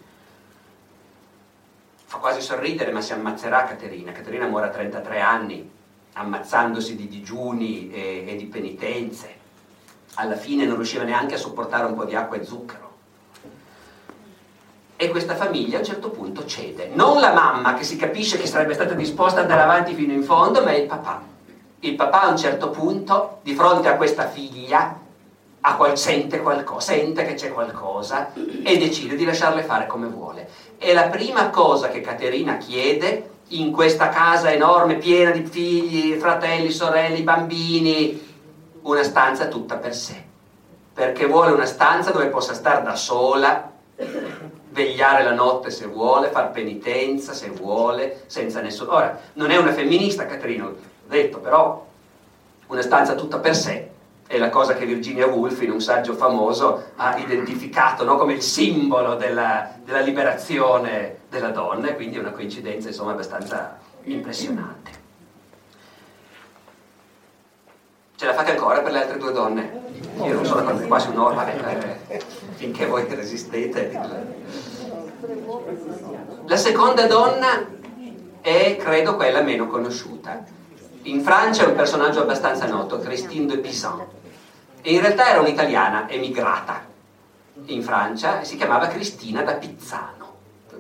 [2.06, 4.14] Fa quasi sorridere, ma si ammazzerà Caterina.
[4.14, 5.70] Caterina muore a 33 anni,
[6.14, 9.36] ammazzandosi di digiuni e, e di penitenze.
[10.14, 12.87] Alla fine non riusciva neanche a sopportare un po' di acqua e zucchero.
[15.00, 16.90] E questa famiglia a un certo punto cede.
[16.92, 20.24] Non la mamma, che si capisce che sarebbe stata disposta ad andare avanti fino in
[20.24, 21.22] fondo, ma il papà.
[21.82, 25.00] Il papà a un certo punto, di fronte a questa figlia,
[25.76, 30.50] qual- sente qualcosa, sente che c'è qualcosa e decide di lasciarle fare come vuole.
[30.80, 36.72] E la prima cosa che Caterina chiede in questa casa enorme, piena di figli, fratelli,
[36.72, 38.20] sorelle, bambini,
[38.82, 40.24] una stanza tutta per sé.
[40.92, 43.72] Perché vuole una stanza dove possa stare da sola,
[44.78, 48.94] vegliare la notte se vuole, far penitenza se vuole, senza nessuno.
[48.94, 50.76] Ora, non è una femminista, Caterina, ho
[51.08, 51.84] detto, però
[52.68, 53.90] una stanza tutta per sé
[54.28, 58.18] è la cosa che Virginia Woolf in un saggio famoso ha identificato no?
[58.18, 63.80] come il simbolo della, della, liberazione della donna, e quindi è una coincidenza insomma abbastanza
[64.04, 64.97] impressionante.
[68.18, 69.72] Ce la fate ancora per le altre due donne?
[70.24, 72.20] Io non sono quasi un'ora, vabbè, eh,
[72.56, 73.92] finché voi resistete.
[76.48, 77.64] La seconda donna
[78.42, 80.44] è, credo, quella meno conosciuta.
[81.04, 84.04] In Francia è un personaggio abbastanza noto, Christine de Pizan
[84.82, 86.86] e in realtà era un'italiana emigrata
[87.66, 90.34] in Francia e si chiamava Cristina da Pizzano.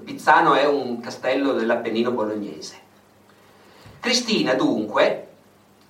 [0.03, 2.79] Pizzano è un castello dell'Appennino bolognese.
[3.99, 5.26] Cristina dunque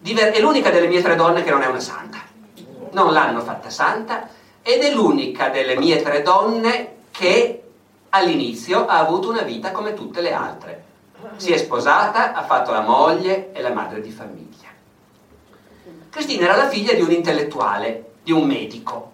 [0.01, 2.19] è l'unica delle mie tre donne che non è una santa.
[2.91, 4.29] Non l'hanno fatta santa
[4.61, 7.63] ed è l'unica delle mie tre donne che
[8.09, 10.83] all'inizio ha avuto una vita come tutte le altre.
[11.37, 14.67] Si è sposata, ha fatto la moglie e la madre di famiglia.
[16.09, 19.11] Cristina era la figlia di un intellettuale, di un medico,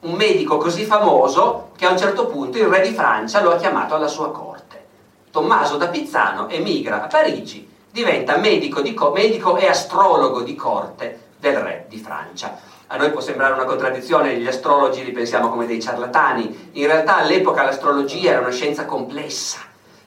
[0.00, 3.56] un medico così famoso che a un certo punto il re di Francia lo ha
[3.56, 4.84] chiamato alla sua corte.
[5.30, 7.65] Tommaso da Pizzano emigra a Parigi,
[7.96, 12.58] diventa medico, co- medico e astrologo di corte del re di Francia.
[12.88, 17.16] A noi può sembrare una contraddizione, gli astrologi li pensiamo come dei ciarlatani, in realtà
[17.16, 19.60] all'epoca l'astrologia era una scienza complessa,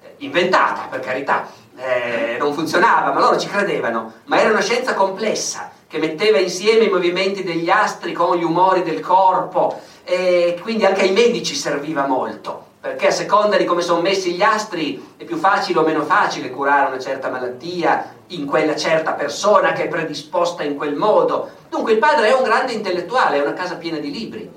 [0.04, 4.94] eh, inventata per carità, eh, non funzionava, ma loro ci credevano, ma era una scienza
[4.94, 10.86] complessa che metteva insieme i movimenti degli astri con gli umori del corpo e quindi
[10.86, 15.26] anche ai medici serviva molto, perché a seconda di come sono messi gli astri è
[15.26, 19.88] più facile o meno facile curare una certa malattia, in quella certa persona che è
[19.88, 21.50] predisposta in quel modo.
[21.68, 24.50] Dunque il padre è un grande intellettuale, è una casa piena di libri.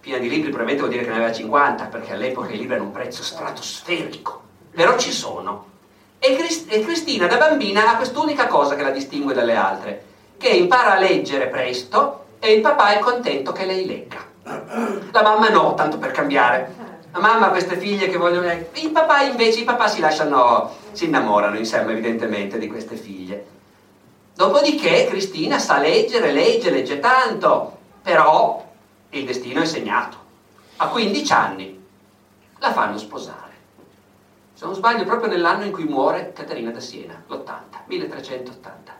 [0.00, 2.84] Piena di libri probabilmente vuol dire che ne aveva 50, perché all'epoca i libri hanno
[2.84, 4.40] un prezzo stratosferico.
[4.72, 5.66] Però ci sono.
[6.18, 10.04] E, Crist- e Cristina da bambina ha quest'unica cosa che la distingue dalle altre,
[10.38, 14.30] che impara a leggere presto e il papà è contento che lei legga.
[15.12, 16.90] La mamma no, tanto per cambiare.
[17.12, 18.50] La mamma ha queste figlie che vogliono...
[18.50, 23.46] Il papà invece, i papà si lasciano, si innamorano insieme evidentemente di queste figlie.
[24.34, 28.66] Dopodiché Cristina sa leggere, legge, legge tanto, però
[29.10, 30.16] il destino è segnato.
[30.76, 31.84] A 15 anni
[32.58, 33.50] la fanno sposare.
[34.54, 37.52] Se non sbaglio, proprio nell'anno in cui muore Caterina da Siena, l'80,
[37.84, 38.92] 1380.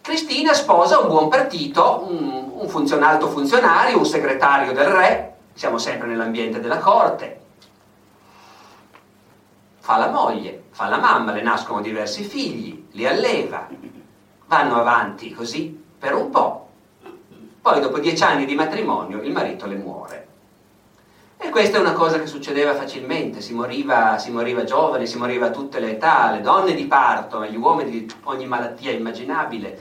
[0.00, 6.60] Cristina sposa un buon partito, un, un funzionario, un segretario del re, siamo sempre nell'ambiente
[6.60, 7.40] della corte.
[9.78, 13.68] Fa la moglie, fa la mamma, le nascono diversi figli, li alleva,
[14.46, 16.68] vanno avanti così per un po'.
[17.60, 20.28] Poi dopo dieci anni di matrimonio il marito le muore.
[21.36, 25.46] E questa è una cosa che succedeva facilmente, si moriva, si moriva giovani, si moriva
[25.46, 29.78] a tutte le età, le donne di parto, gli uomini di ogni malattia immaginabile.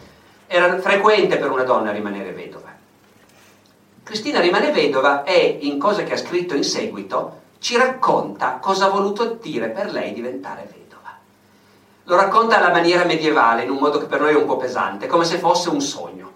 [0.47, 2.72] Era frequente per una donna rimanere vedova.
[4.03, 8.89] Cristina rimane vedova e in cose che ha scritto in seguito ci racconta cosa ha
[8.89, 11.17] voluto dire per lei diventare vedova.
[12.03, 15.07] Lo racconta alla maniera medievale, in un modo che per noi è un po' pesante,
[15.07, 16.31] come se fosse un sogno.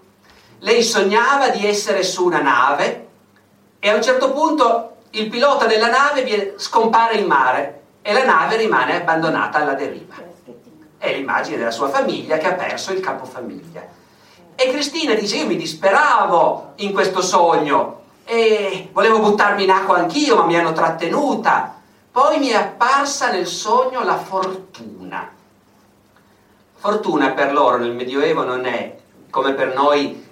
[0.60, 3.08] Lei sognava di essere su una nave
[3.78, 8.56] e a un certo punto il pilota della nave scompare in mare e la nave
[8.56, 10.14] rimane abbandonata alla deriva.
[10.96, 13.97] È l'immagine della sua famiglia che ha perso il capofamiglia.
[14.60, 20.34] E Cristina dice, io mi disperavo in questo sogno e volevo buttarmi in acqua anch'io,
[20.34, 21.76] ma mi hanno trattenuta.
[22.10, 25.30] Poi mi è apparsa nel sogno la fortuna.
[26.74, 28.98] Fortuna per loro nel Medioevo non è
[29.30, 30.26] come per noi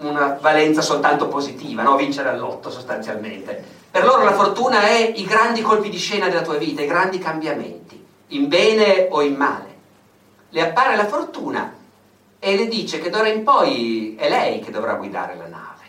[0.00, 1.96] una valenza soltanto positiva, no?
[1.96, 3.64] vincere all'otto sostanzialmente.
[3.90, 7.16] Per loro la fortuna è i grandi colpi di scena della tua vita, i grandi
[7.16, 9.76] cambiamenti, in bene o in male.
[10.50, 11.80] Le appare la fortuna
[12.44, 15.84] e le dice che d'ora in poi è lei che dovrà guidare la nave.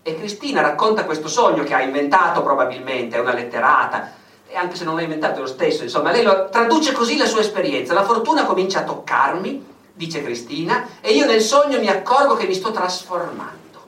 [0.00, 4.12] E Cristina racconta questo sogno che ha inventato probabilmente, è una letterata,
[4.48, 7.40] e anche se non l'ha inventato lo stesso, insomma, lei lo, traduce così la sua
[7.40, 7.92] esperienza.
[7.92, 12.54] La fortuna comincia a toccarmi, dice Cristina, e io nel sogno mi accorgo che mi
[12.54, 13.84] sto trasformando,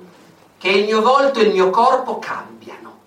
[0.58, 2.98] che il mio volto e il mio corpo cambiano.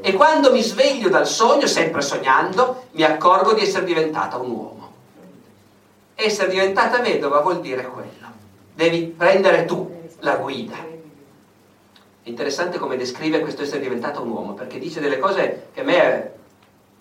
[0.00, 4.79] E quando mi sveglio dal sogno, sempre sognando, mi accorgo di essere diventata un uomo.
[6.22, 8.28] Essere diventata vedova vuol dire quello.
[8.74, 10.76] Devi prendere tu la guida.
[10.76, 15.84] È interessante come descrive questo essere diventata un uomo, perché dice delle cose che a
[15.84, 16.32] me,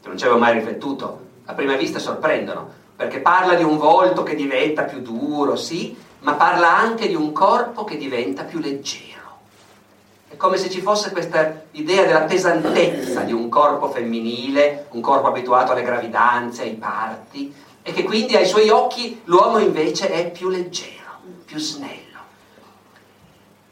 [0.01, 4.24] che non ci avevo mai riflettuto, a prima vista sorprendono, perché parla di un volto
[4.24, 9.17] che diventa più duro, sì, ma parla anche di un corpo che diventa più leggero.
[10.30, 15.28] È come se ci fosse questa idea della pesantezza di un corpo femminile, un corpo
[15.28, 17.53] abituato alle gravidanze, ai parti,
[17.89, 22.19] e che quindi ai suoi occhi l'uomo invece è più leggero, più snello.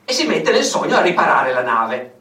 [0.03, 2.15] E si mette nel sogno a riparare la nave.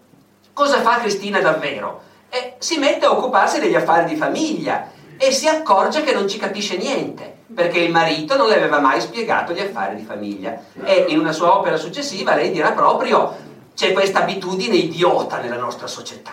[0.52, 2.02] Cosa fa Cristina davvero?
[2.28, 6.36] E si mette a occuparsi degli affari di famiglia e si accorge che non ci
[6.36, 10.60] capisce niente, perché il marito non le aveva mai spiegato gli affari di famiglia.
[10.84, 13.34] E in una sua opera successiva lei dirà proprio
[13.74, 16.32] c'è questa abitudine idiota nella nostra società,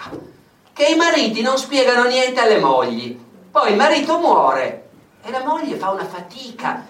[0.74, 3.18] che i mariti non spiegano niente alle mogli.
[3.50, 4.83] Poi il marito muore
[5.26, 6.86] e la moglie fa una fatica.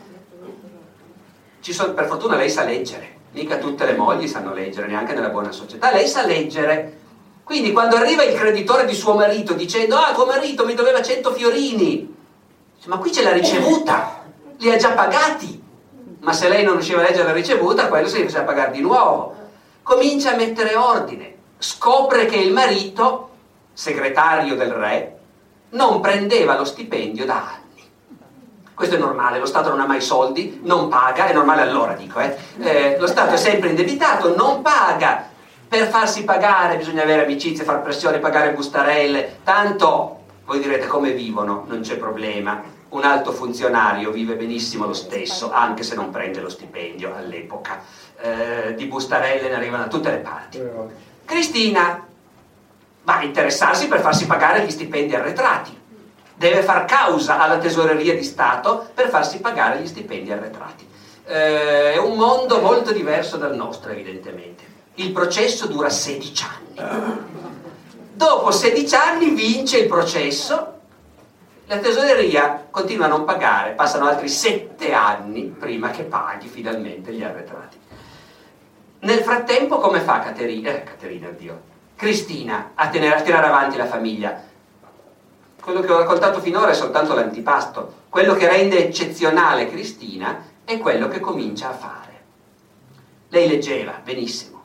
[1.60, 5.52] Sono, per fortuna lei sa leggere, mica tutte le mogli sanno leggere, neanche nella buona
[5.52, 5.92] società.
[5.92, 7.00] Lei sa leggere.
[7.44, 11.34] Quindi quando arriva il creditore di suo marito dicendo ah tuo marito mi doveva 100
[11.34, 12.16] fiorini,
[12.86, 14.24] ma qui c'è la ricevuta,
[14.58, 15.62] li ha già pagati.
[16.20, 19.36] Ma se lei non riusciva a leggere la ricevuta, quello si deve pagare di nuovo.
[19.84, 23.30] Comincia a mettere ordine, scopre che il marito,
[23.74, 25.20] segretario del re,
[25.72, 27.63] non prendeva lo stipendio da anni.
[28.74, 32.20] Questo è normale, lo Stato non ha mai soldi, non paga, è normale allora dico,
[32.20, 32.36] eh.
[32.60, 35.30] Eh, lo Stato è sempre indebitato, non paga.
[35.68, 41.66] Per farsi pagare bisogna avere amicizie, far pressione, pagare bustarelle, tanto voi direte come vivono,
[41.68, 42.62] non c'è problema.
[42.90, 47.82] Un alto funzionario vive benissimo lo stesso, anche se non prende lo stipendio all'epoca.
[48.22, 50.62] Eh, di bustarelle ne arrivano da tutte le parti.
[51.26, 52.06] Cristina
[53.04, 55.82] va a interessarsi per farsi pagare gli stipendi arretrati
[56.44, 60.86] deve far causa alla tesoreria di Stato per farsi pagare gli stipendi arretrati.
[61.26, 64.64] Eh, è un mondo molto diverso dal nostro, evidentemente.
[64.96, 67.22] Il processo dura 16 anni.
[68.14, 70.72] Dopo 16 anni vince il processo,
[71.68, 77.24] La tesoreria continua a non pagare, passano altri sette anni prima che paghi finalmente gli
[77.24, 77.78] arretrati.
[79.00, 81.62] Nel frattempo come fa Caterina, eh, Caterina, Dio,
[81.96, 84.52] Cristina a, tenere, a tirare avanti la famiglia?
[85.64, 87.94] Quello che ho raccontato finora è soltanto l'antipasto.
[88.10, 92.22] Quello che rende eccezionale Cristina è quello che comincia a fare.
[93.30, 94.62] Lei leggeva benissimo.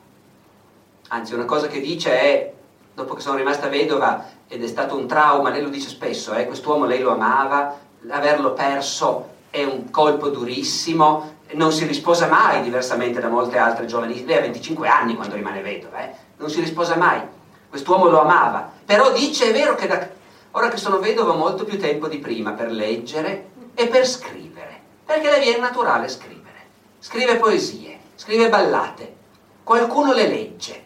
[1.07, 2.53] Anzi, una cosa che dice è,
[2.93, 6.45] dopo che sono rimasta vedova, ed è stato un trauma, lei lo dice spesso, eh,
[6.45, 7.77] quest'uomo lei lo amava,
[8.09, 14.25] averlo perso è un colpo durissimo, non si risposa mai, diversamente da molte altre giovani,
[14.25, 17.21] lei ha 25 anni quando rimane vedova, eh, non si risposa mai,
[17.69, 20.17] quest'uomo lo amava, però dice, è vero che da,
[20.51, 24.81] ora che sono vedova ho molto più tempo di prima per leggere e per scrivere,
[25.05, 26.65] perché le viene naturale scrivere,
[26.99, 29.15] scrive poesie, scrive ballate,
[29.63, 30.83] qualcuno le legge,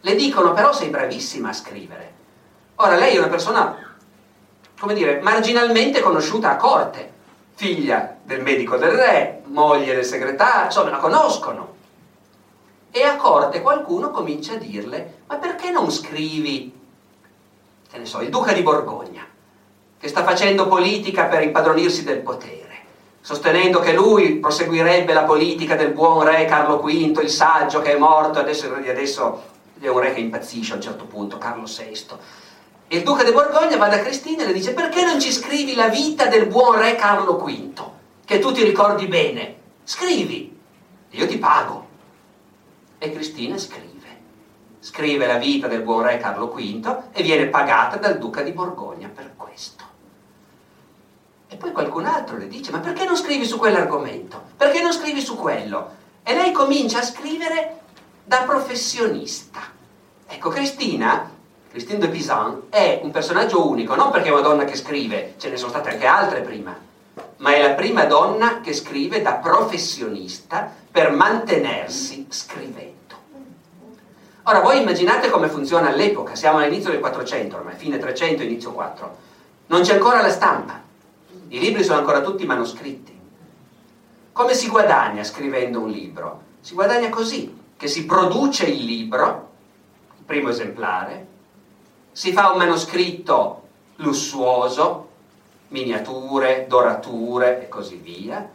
[0.00, 2.12] le dicono però sei bravissima a scrivere.
[2.76, 3.76] Ora lei è una persona,
[4.78, 7.12] come dire, marginalmente conosciuta a corte,
[7.54, 11.74] figlia del medico del re, moglie del segretario, insomma la conoscono.
[12.90, 16.77] E a corte qualcuno comincia a dirle, ma perché non scrivi,
[17.90, 19.26] che ne so, il duca di Borgogna,
[19.98, 22.68] che sta facendo politica per impadronirsi del potere?
[23.28, 27.98] sostenendo che lui proseguirebbe la politica del buon re Carlo V, il saggio che è
[27.98, 29.42] morto, adesso, adesso
[29.78, 32.06] è un re che impazzisce a un certo punto, Carlo VI.
[32.88, 35.74] E il duca di Borgogna va da Cristina e le dice perché non ci scrivi
[35.74, 37.90] la vita del buon re Carlo V,
[38.24, 39.56] che tu ti ricordi bene?
[39.84, 40.58] Scrivi,
[41.10, 41.86] io ti pago.
[42.96, 43.87] E Cristina scrive,
[44.88, 49.10] scrive la vita del buon re Carlo V e viene pagata dal duca di Borgogna
[49.14, 49.84] per questo.
[51.46, 54.42] E poi qualcun altro le dice, ma perché non scrivi su quell'argomento?
[54.56, 55.90] Perché non scrivi su quello?
[56.22, 57.80] E lei comincia a scrivere
[58.24, 59.60] da professionista.
[60.26, 61.32] Ecco, Cristina,
[61.70, 65.50] Christine de Pisan, è un personaggio unico, non perché è una donna che scrive, ce
[65.50, 66.74] ne sono state anche altre prima,
[67.36, 72.97] ma è la prima donna che scrive da professionista per mantenersi scrivendo.
[74.48, 79.16] Ora, voi immaginate come funziona all'epoca, siamo all'inizio del 400, ormai fine 300, inizio 4.
[79.66, 80.86] Non c'è ancora la stampa
[81.50, 83.18] i libri sono ancora tutti manoscritti.
[84.32, 86.42] Come si guadagna scrivendo un libro?
[86.60, 89.48] Si guadagna così, che si produce il libro,
[90.18, 91.26] il primo esemplare,
[92.12, 93.62] si fa un manoscritto
[93.96, 95.08] lussuoso,
[95.68, 98.46] miniature, dorature e così via,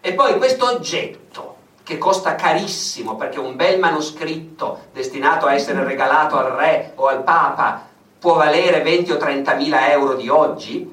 [0.00, 1.56] e poi questo oggetto
[1.88, 7.22] che costa carissimo perché un bel manoscritto destinato a essere regalato al re o al
[7.22, 7.86] papa
[8.18, 10.86] può valere 20 o 30 mila euro di oggi,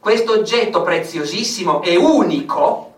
[0.00, 2.92] questo oggetto preziosissimo e unico,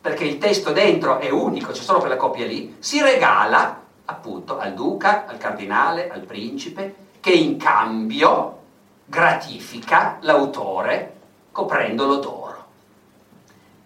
[0.00, 4.74] perché il testo dentro è unico, c'è solo quella coppia lì, si regala appunto al
[4.74, 8.58] duca, al cardinale, al principe, che in cambio
[9.04, 11.14] gratifica l'autore
[11.52, 12.59] coprendolo d'oro.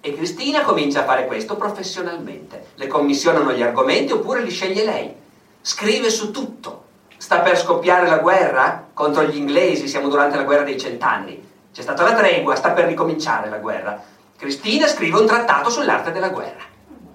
[0.07, 2.67] E Cristina comincia a fare questo professionalmente.
[2.75, 5.15] Le commissionano gli argomenti oppure li sceglie lei.
[5.63, 6.85] Scrive su tutto.
[7.17, 11.83] Sta per scoppiare la guerra contro gli inglesi, siamo durante la guerra dei cent'anni c'è
[11.83, 14.01] stata la tregua, sta per ricominciare la guerra.
[14.39, 16.63] Cristina scrive un trattato sull'arte della guerra.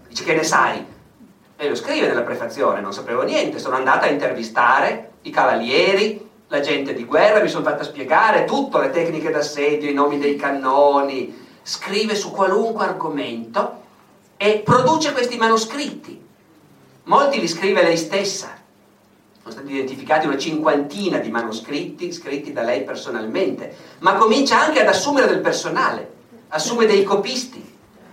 [0.06, 0.86] Dice che ne sai?
[1.56, 6.60] E lo scrive nella prefazione, non sapevo niente, sono andata a intervistare i cavalieri, la
[6.60, 11.48] gente di guerra, mi sono fatta spiegare tutto, le tecniche d'assedio, i nomi dei cannoni,
[11.70, 13.82] scrive su qualunque argomento
[14.38, 16.20] e produce questi manoscritti.
[17.04, 18.58] Molti li scrive lei stessa,
[19.40, 24.88] sono stati identificati una cinquantina di manoscritti scritti da lei personalmente, ma comincia anche ad
[24.88, 26.12] assumere del personale,
[26.48, 27.64] assume dei copisti,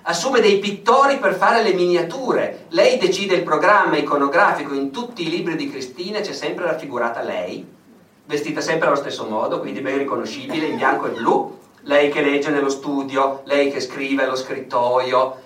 [0.03, 2.67] assume dei pittori per fare le miniature.
[2.69, 7.67] Lei decide il programma iconografico, in tutti i libri di Cristina c'è sempre raffigurata lei,
[8.27, 12.51] vestita sempre allo stesso modo, quindi ben riconoscibile in bianco e blu, lei che legge
[12.51, 15.43] nello studio, lei che scrive allo scrittoio,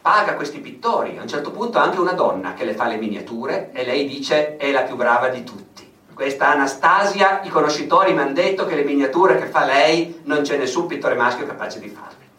[0.00, 3.70] paga questi pittori, a un certo punto anche una donna che le fa le miniature
[3.72, 5.90] e lei dice è la più brava di tutti.
[6.12, 10.56] Questa Anastasia, i conoscitori mi hanno detto che le miniature che fa lei non c'è
[10.56, 12.30] nessun pittore maschio capace di farle.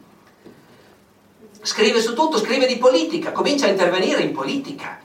[1.61, 4.99] Scrive su tutto, scrive di politica, comincia a intervenire in politica.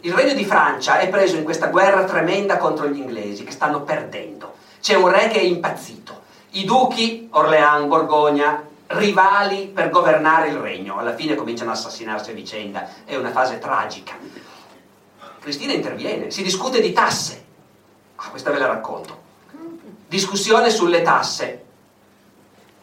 [0.00, 3.82] Il regno di Francia è preso in questa guerra tremenda contro gli inglesi che stanno
[3.82, 4.52] perdendo.
[4.80, 6.21] C'è un re che è impazzito.
[6.54, 10.98] I duchi, Orléans, Borgogna, rivali per governare il regno.
[10.98, 14.14] Alla fine cominciano a assassinarsi a vicenda, è una fase tragica.
[15.40, 17.44] Cristina interviene, si discute di tasse.
[18.16, 19.20] Ah, questa ve la racconto.
[20.06, 21.64] Discussione sulle tasse.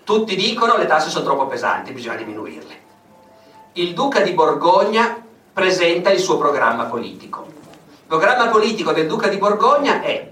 [0.03, 2.88] Tutti dicono che le tasse sono troppo pesanti, bisogna diminuirle.
[3.74, 7.45] Il duca di Borgogna presenta il suo programma politico.
[7.45, 10.32] Il programma politico del duca di Borgogna è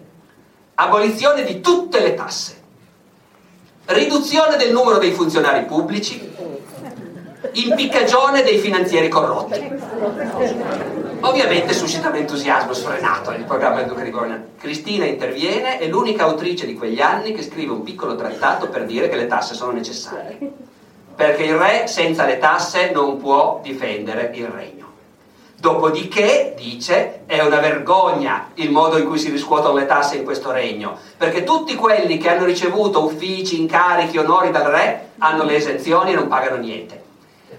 [0.73, 2.56] abolizione di tutte le tasse
[3.87, 6.29] riduzione del numero dei funzionari pubblici,
[7.53, 9.75] impiccagione dei finanzieri corrotti.
[11.21, 14.43] Ovviamente suscita un entusiasmo sfrenato il programma del Duca di Borgogna.
[14.59, 19.09] Cristina interviene, è l'unica autrice di quegli anni che scrive un piccolo trattato per dire
[19.09, 20.37] che le tasse sono necessarie.
[21.15, 24.86] Perché il re senza le tasse non può difendere il regno.
[25.59, 30.51] Dopodiché, dice, è una vergogna il modo in cui si riscuotono le tasse in questo
[30.51, 36.11] regno, perché tutti quelli che hanno ricevuto uffici, incarichi, onori dal re hanno le esenzioni
[36.11, 37.03] e non pagano niente.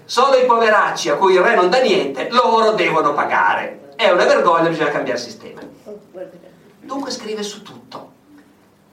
[0.05, 3.91] Solo i poveracci a cui il re non dà niente, loro devono pagare.
[3.97, 5.59] È una vergogna, bisogna cambiare sistema.
[6.79, 8.11] Dunque scrive su tutto.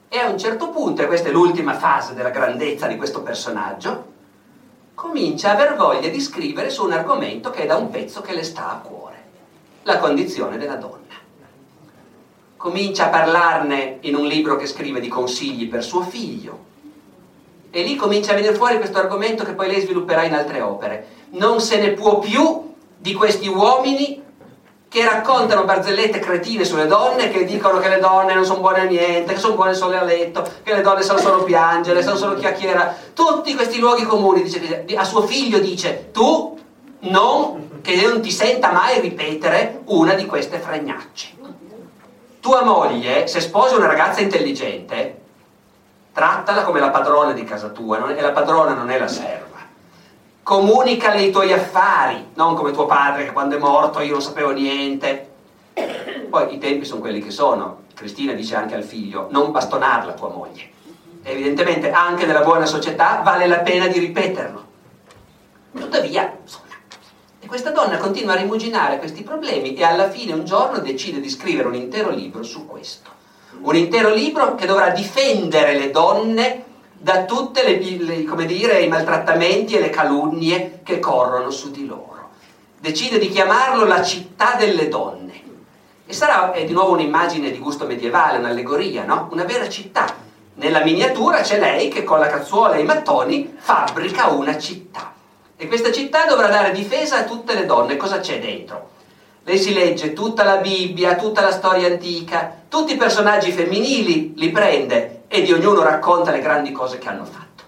[0.09, 4.15] E a un certo punto, e questa è l'ultima fase della grandezza di questo personaggio,
[4.93, 8.33] comincia a aver voglia di scrivere su un argomento che è da un pezzo che
[8.33, 8.96] le sta a cuore,
[9.87, 11.15] la condizione della donna.
[12.57, 16.65] Comincia a parlarne in un libro che scrive di consigli per suo figlio.
[17.71, 21.07] E lì comincia a venire fuori questo argomento che poi lei svilupperà in altre opere.
[21.29, 24.21] Non se ne può più di questi uomini
[24.89, 28.85] che raccontano barzellette cretine sulle donne, che dicono che le donne non sono buone a
[28.85, 32.35] niente, che sono buone solo a letto, che le donne sanno solo piangere, sanno solo
[32.35, 32.93] chiacchiera.
[33.13, 36.57] Tutti questi luoghi comuni, dice, a suo figlio dice, tu
[36.99, 41.35] non, che non ti senta mai ripetere una di queste fregnacce.
[42.39, 45.21] Tua moglie, se sposi una ragazza intelligente,
[46.13, 49.47] trattala come la padrona di casa tua, e la padrona non è la serva
[50.47, 54.51] comunicale i tuoi affari, non come tuo padre che quando è morto io non sapevo
[54.51, 55.29] niente.
[56.29, 57.81] Poi i tempi sono quelli che sono.
[57.93, 60.69] Cristina dice anche al figlio, non bastonarla tua moglie.
[61.23, 64.65] Evidentemente anche nella buona società vale la pena di ripeterlo.
[65.73, 66.37] Tuttavia,
[67.47, 71.29] e questa donna continua a rimuginare questi problemi e alla fine un giorno decide di
[71.29, 73.09] scrivere un intero libro su questo.
[73.61, 80.81] Un intero libro che dovrà difendere le donne da tutti i maltrattamenti e le calunnie
[80.83, 82.31] che corrono su di loro.
[82.79, 85.41] Decide di chiamarlo la città delle donne.
[86.05, 89.29] E sarà è di nuovo un'immagine di gusto medievale, un'allegoria, no?
[89.31, 90.05] Una vera città.
[90.55, 95.15] Nella miniatura c'è lei che con la cazzuola e i mattoni fabbrica una città.
[95.59, 97.97] E questa città dovrà dare difesa a tutte le donne.
[97.97, 98.91] Cosa c'è dentro?
[99.43, 104.51] Lei si legge tutta la Bibbia, tutta la storia antica, tutti i personaggi femminili li
[104.51, 107.63] prende e di ognuno racconta le grandi cose che hanno fatto.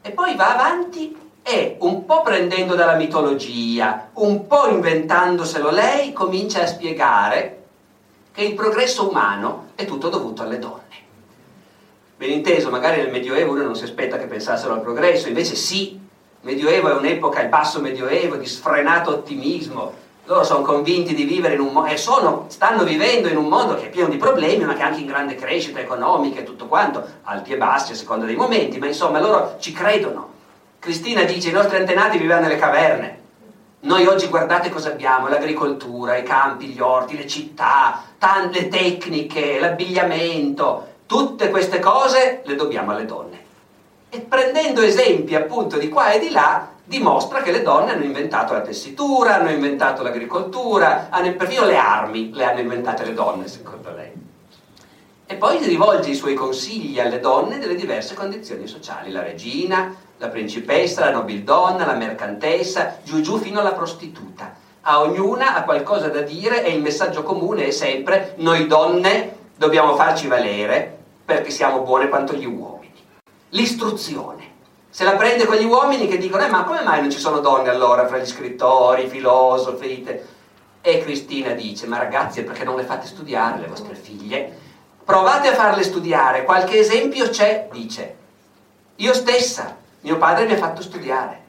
[0.00, 6.62] E poi va avanti e un po' prendendo dalla mitologia, un po' inventandoselo lei, comincia
[6.62, 7.64] a spiegare
[8.32, 10.82] che il progresso umano è tutto dovuto alle donne.
[12.16, 16.00] Ben inteso, magari nel Medioevo uno non si aspetta che pensassero al progresso, invece sì,
[16.44, 19.94] Medioevo è un'epoca, il basso Medioevo, di sfrenato ottimismo,
[20.26, 23.74] loro sono convinti di vivere in un mondo, e sono, stanno vivendo in un mondo
[23.76, 26.66] che è pieno di problemi, ma che è anche in grande crescita economica e tutto
[26.66, 30.32] quanto, alti e bassi a seconda dei momenti, ma insomma loro ci credono.
[30.80, 33.22] Cristina dice, i nostri antenati vivevano nelle caverne,
[33.80, 40.88] noi oggi guardate cosa abbiamo, l'agricoltura, i campi, gli orti, le città, tante tecniche, l'abbigliamento,
[41.06, 43.33] tutte queste cose le dobbiamo alle donne.
[44.14, 48.52] E prendendo esempi appunto di qua e di là, dimostra che le donne hanno inventato
[48.52, 53.90] la tessitura, hanno inventato l'agricoltura, hanno, perfino le armi le hanno inventate le donne, secondo
[53.90, 54.12] lei.
[55.26, 60.28] E poi rivolge i suoi consigli alle donne delle diverse condizioni sociali, la regina, la
[60.28, 64.54] principessa, la nobildonna, la mercantessa, giù giù fino alla prostituta.
[64.82, 69.96] A ognuna ha qualcosa da dire e il messaggio comune è sempre noi donne dobbiamo
[69.96, 72.83] farci valere perché siamo buone quanto gli uomini.
[73.54, 74.52] L'istruzione
[74.90, 77.38] se la prende con gli uomini che dicono, eh, ma come mai non ci sono
[77.38, 80.06] donne allora fra gli scrittori, i filosofi?
[80.80, 84.56] E Cristina dice, ma ragazzi, perché non le fate studiare le vostre figlie?
[85.04, 88.16] Provate a farle studiare, qualche esempio c'è, dice.
[88.96, 91.42] Io stessa, mio padre mi ha fatto studiare.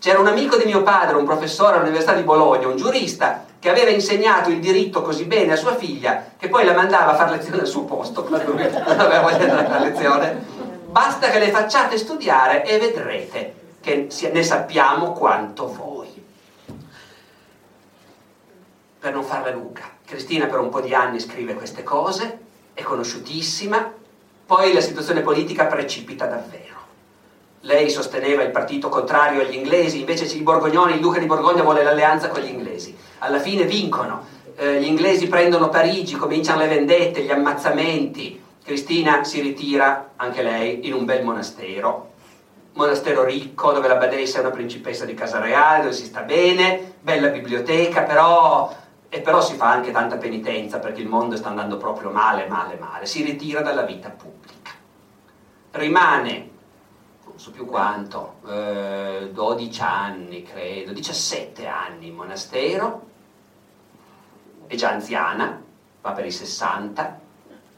[0.00, 3.90] C'era un amico di mio padre, un professore all'Università di Bologna, un giurista, che aveva
[3.90, 7.60] insegnato il diritto così bene a sua figlia che poi la mandava a fare lezione
[7.60, 10.57] al suo posto quando non aveva voglia di andare a lezione
[10.88, 16.24] Basta che le facciate studiare e vedrete che ne sappiamo quanto voi.
[18.98, 22.38] Per non farla lunga, Cristina per un po' di anni scrive queste cose,
[22.72, 23.92] è conosciutissima,
[24.46, 26.76] poi la situazione politica precipita davvero.
[27.60, 31.82] Lei sosteneva il partito contrario agli inglesi, invece i borgognoni, il duca di Borgogna vuole
[31.82, 32.96] l'alleanza con gli inglesi.
[33.18, 34.24] Alla fine vincono,
[34.56, 40.86] eh, gli inglesi prendono Parigi, cominciano le vendette, gli ammazzamenti, Cristina si ritira anche lei
[40.86, 42.12] in un bel monastero,
[42.74, 46.96] monastero ricco dove la badessa è una principessa di casa reale, dove si sta bene,
[47.00, 48.70] bella biblioteca, però,
[49.08, 52.76] e però si fa anche tanta penitenza perché il mondo sta andando proprio male, male,
[52.76, 53.06] male.
[53.06, 54.72] Si ritira dalla vita pubblica.
[55.70, 56.50] rimane,
[57.24, 63.06] non so più quanto, eh, 12 anni credo, 17 anni in monastero,
[64.66, 65.58] è già anziana,
[66.02, 67.26] va per i 60,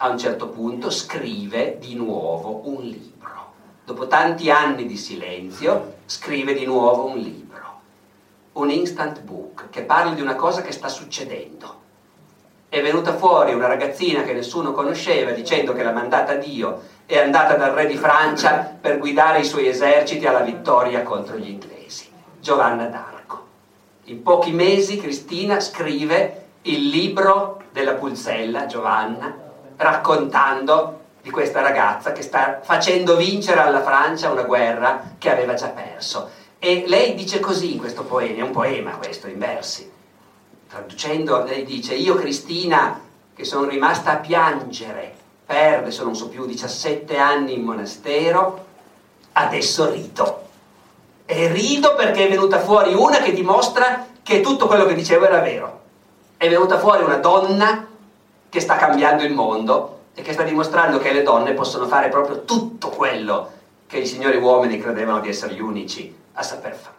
[0.02, 3.52] a un certo punto scrive di nuovo un libro.
[3.84, 7.80] Dopo tanti anni di silenzio, scrive di nuovo un libro,
[8.52, 11.78] un instant book, che parla di una cosa che sta succedendo.
[12.70, 17.56] È venuta fuori una ragazzina che nessuno conosceva dicendo che l'ha mandata Dio, è andata
[17.56, 22.08] dal re di Francia per guidare i suoi eserciti alla vittoria contro gli inglesi,
[22.40, 23.44] Giovanna d'Arco.
[24.04, 29.48] In pochi mesi Cristina scrive il libro della pulzella, Giovanna,
[29.80, 35.68] raccontando di questa ragazza che sta facendo vincere alla Francia una guerra che aveva già
[35.68, 36.30] perso.
[36.58, 39.90] E lei dice così in questo poema, è un poema questo, in versi.
[40.68, 43.00] Traducendo, lei dice, io Cristina,
[43.34, 45.14] che sono rimasta a piangere
[45.46, 48.66] per, adesso non so più, 17 anni in monastero,
[49.32, 50.48] adesso rido.
[51.24, 55.40] E rido perché è venuta fuori una che dimostra che tutto quello che dicevo era
[55.40, 55.80] vero.
[56.36, 57.88] È venuta fuori una donna
[58.50, 62.44] che sta cambiando il mondo e che sta dimostrando che le donne possono fare proprio
[62.44, 63.52] tutto quello
[63.86, 66.98] che i signori uomini credevano di essere gli unici a saper fare.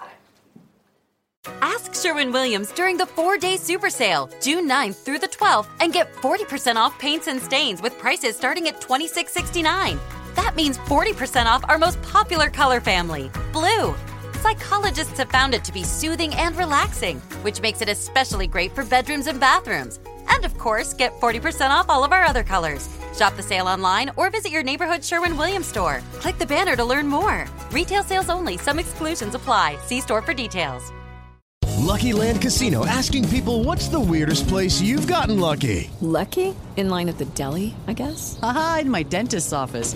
[1.60, 5.91] Ask Sherwin Williams during the four day super sale, June 9th through the 12th, and
[5.91, 9.98] get 40% off paints and stains with prices starting at $26.69.
[10.36, 13.95] That means 40% off our most popular color family, blue.
[14.41, 18.86] Psychologists have found it to be soothing and relaxing, which makes it especially great for
[18.86, 19.99] bedrooms and bathrooms.
[20.34, 22.90] And of course, get 40% off all of our other colors.
[23.18, 26.02] Shop the sale online or visit your neighborhood Sherwin Williams store.
[26.14, 27.48] Click the banner to learn more.
[27.72, 29.78] Retail sales only, some exclusions apply.
[29.86, 30.91] See store for details.
[31.91, 35.90] Lucky Land Casino asking people what's the weirdest place you've gotten lucky?
[35.99, 36.56] Lucky?
[36.78, 38.40] In line at the deli, I guess?
[38.41, 39.95] Aha, in my dentist's office.